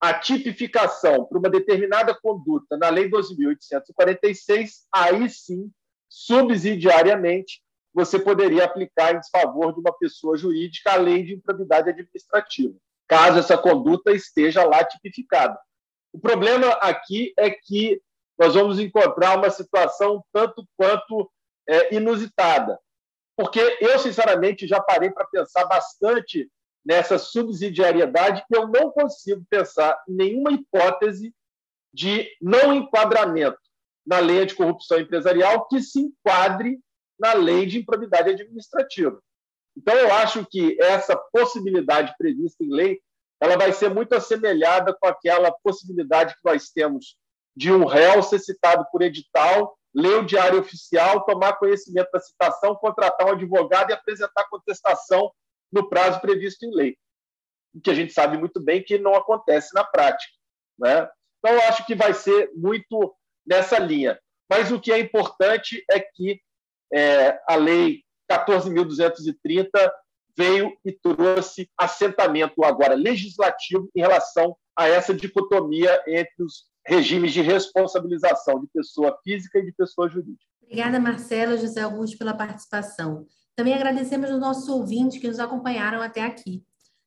a 0.00 0.14
tipificação 0.14 1.24
para 1.24 1.38
uma 1.38 1.48
determinada 1.50 2.14
conduta 2.14 2.76
na 2.76 2.90
Lei 2.90 3.10
12.846, 3.10 4.70
aí 4.92 5.28
sim, 5.28 5.70
subsidiariamente, 6.08 7.62
você 7.96 8.18
poderia 8.18 8.64
aplicar 8.64 9.14
em 9.14 9.20
desfavor 9.20 9.72
de 9.72 9.80
uma 9.80 9.92
pessoa 9.96 10.36
jurídica 10.36 10.92
a 10.92 10.96
lei 10.96 11.22
de 11.22 11.32
improbidade 11.32 11.88
administrativa, 11.88 12.74
caso 13.08 13.38
essa 13.38 13.56
conduta 13.56 14.12
esteja 14.12 14.64
lá 14.64 14.84
tipificada. 14.84 15.58
O 16.12 16.20
problema 16.20 16.72
aqui 16.74 17.32
é 17.38 17.48
que 17.50 17.98
nós 18.38 18.54
vamos 18.54 18.78
encontrar 18.78 19.38
uma 19.38 19.48
situação 19.48 20.22
tanto 20.30 20.62
quanto 20.76 21.30
é, 21.66 21.94
inusitada, 21.94 22.78
porque 23.36 23.78
eu, 23.80 23.98
sinceramente, 23.98 24.66
já 24.66 24.80
parei 24.80 25.10
para 25.10 25.26
pensar 25.26 25.64
bastante 25.66 26.50
nessa 26.84 27.18
subsidiariedade 27.18 28.44
e 28.50 28.56
eu 28.56 28.68
não 28.68 28.90
consigo 28.90 29.44
pensar 29.50 30.00
nenhuma 30.08 30.52
hipótese 30.52 31.34
de 31.92 32.28
não 32.40 32.72
enquadramento 32.72 33.58
na 34.06 34.20
lei 34.20 34.46
de 34.46 34.54
corrupção 34.54 34.98
empresarial 34.98 35.66
que 35.66 35.82
se 35.82 36.00
enquadre 36.00 36.78
na 37.18 37.32
lei 37.32 37.66
de 37.66 37.78
improbidade 37.78 38.30
administrativa. 38.30 39.20
Então, 39.76 39.94
eu 39.94 40.12
acho 40.14 40.46
que 40.46 40.80
essa 40.80 41.16
possibilidade 41.16 42.14
prevista 42.16 42.64
em 42.64 42.72
lei 42.72 43.00
ela 43.40 43.56
vai 43.56 43.72
ser 43.72 43.90
muito 43.92 44.14
assemelhada 44.14 44.96
com 44.98 45.06
aquela 45.06 45.52
possibilidade 45.62 46.34
que 46.34 46.40
nós 46.44 46.70
temos 46.70 47.18
de 47.54 47.72
um 47.72 47.84
réu 47.84 48.22
ser 48.22 48.38
citado 48.38 48.86
por 48.90 49.02
edital, 49.02 49.76
ler 49.96 50.18
o 50.18 50.26
diário 50.26 50.60
oficial, 50.60 51.24
tomar 51.24 51.54
conhecimento 51.54 52.10
da 52.12 52.20
citação, 52.20 52.76
contratar 52.76 53.26
um 53.26 53.32
advogado 53.32 53.88
e 53.90 53.94
apresentar 53.94 54.46
contestação 54.50 55.32
no 55.72 55.88
prazo 55.88 56.20
previsto 56.20 56.66
em 56.66 56.74
lei. 56.74 56.98
O 57.74 57.80
que 57.80 57.90
a 57.90 57.94
gente 57.94 58.12
sabe 58.12 58.36
muito 58.36 58.60
bem 58.60 58.82
que 58.82 58.98
não 58.98 59.14
acontece 59.14 59.74
na 59.74 59.82
prática. 59.82 60.32
Né? 60.78 61.08
Então, 61.38 61.54
eu 61.54 61.62
acho 61.62 61.86
que 61.86 61.94
vai 61.94 62.12
ser 62.12 62.50
muito 62.54 63.16
nessa 63.46 63.78
linha. 63.78 64.20
Mas 64.50 64.70
o 64.70 64.78
que 64.78 64.92
é 64.92 64.98
importante 64.98 65.82
é 65.90 65.98
que 65.98 66.40
é, 66.92 67.40
a 67.48 67.56
Lei 67.56 68.02
14.230 68.30 69.66
veio 70.36 70.76
e 70.84 70.92
trouxe 70.92 71.70
assentamento 71.78 72.62
agora 72.62 72.94
legislativo 72.94 73.88
em 73.94 74.00
relação 74.00 74.54
a 74.76 74.86
essa 74.86 75.14
dicotomia 75.14 76.02
entre 76.06 76.44
os 76.44 76.66
regimes 76.86 77.32
de 77.32 77.42
responsabilização 77.42 78.60
de 78.60 78.68
pessoa 78.68 79.18
física 79.22 79.58
e 79.58 79.66
de 79.66 79.72
pessoa 79.72 80.08
jurídica. 80.08 80.44
Obrigada, 80.62 80.98
Marcela 80.98 81.56
José 81.56 81.80
Augusto, 81.80 82.18
pela 82.18 82.34
participação. 82.34 83.26
Também 83.54 83.74
agradecemos 83.74 84.30
aos 84.30 84.40
nossos 84.40 84.68
ouvintes 84.68 85.18
que 85.18 85.28
nos 85.28 85.38
acompanharam 85.38 86.00
até 86.00 86.22
aqui. 86.22 86.62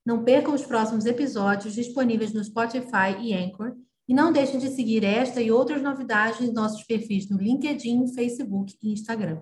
Não 0.06 0.24
percam 0.24 0.54
os 0.54 0.66
próximos 0.66 1.06
episódios 1.06 1.74
disponíveis 1.74 2.34
no 2.34 2.44
Spotify 2.44 3.16
e 3.22 3.34
Anchor 3.34 3.76
e 4.08 4.14
não 4.14 4.34
deixem 4.34 4.60
de 4.60 4.70
seguir 4.70 5.04
esta 5.04 5.42
e 5.42 5.52
outras 5.52 5.82
novidades 5.82 6.42
em 6.42 6.52
nossos 6.52 6.84
perfis 6.84 7.30
no 7.30 7.38
LinkedIn, 7.38 8.08
Facebook 8.14 8.76
e 8.82 8.92
Instagram. 8.92 9.42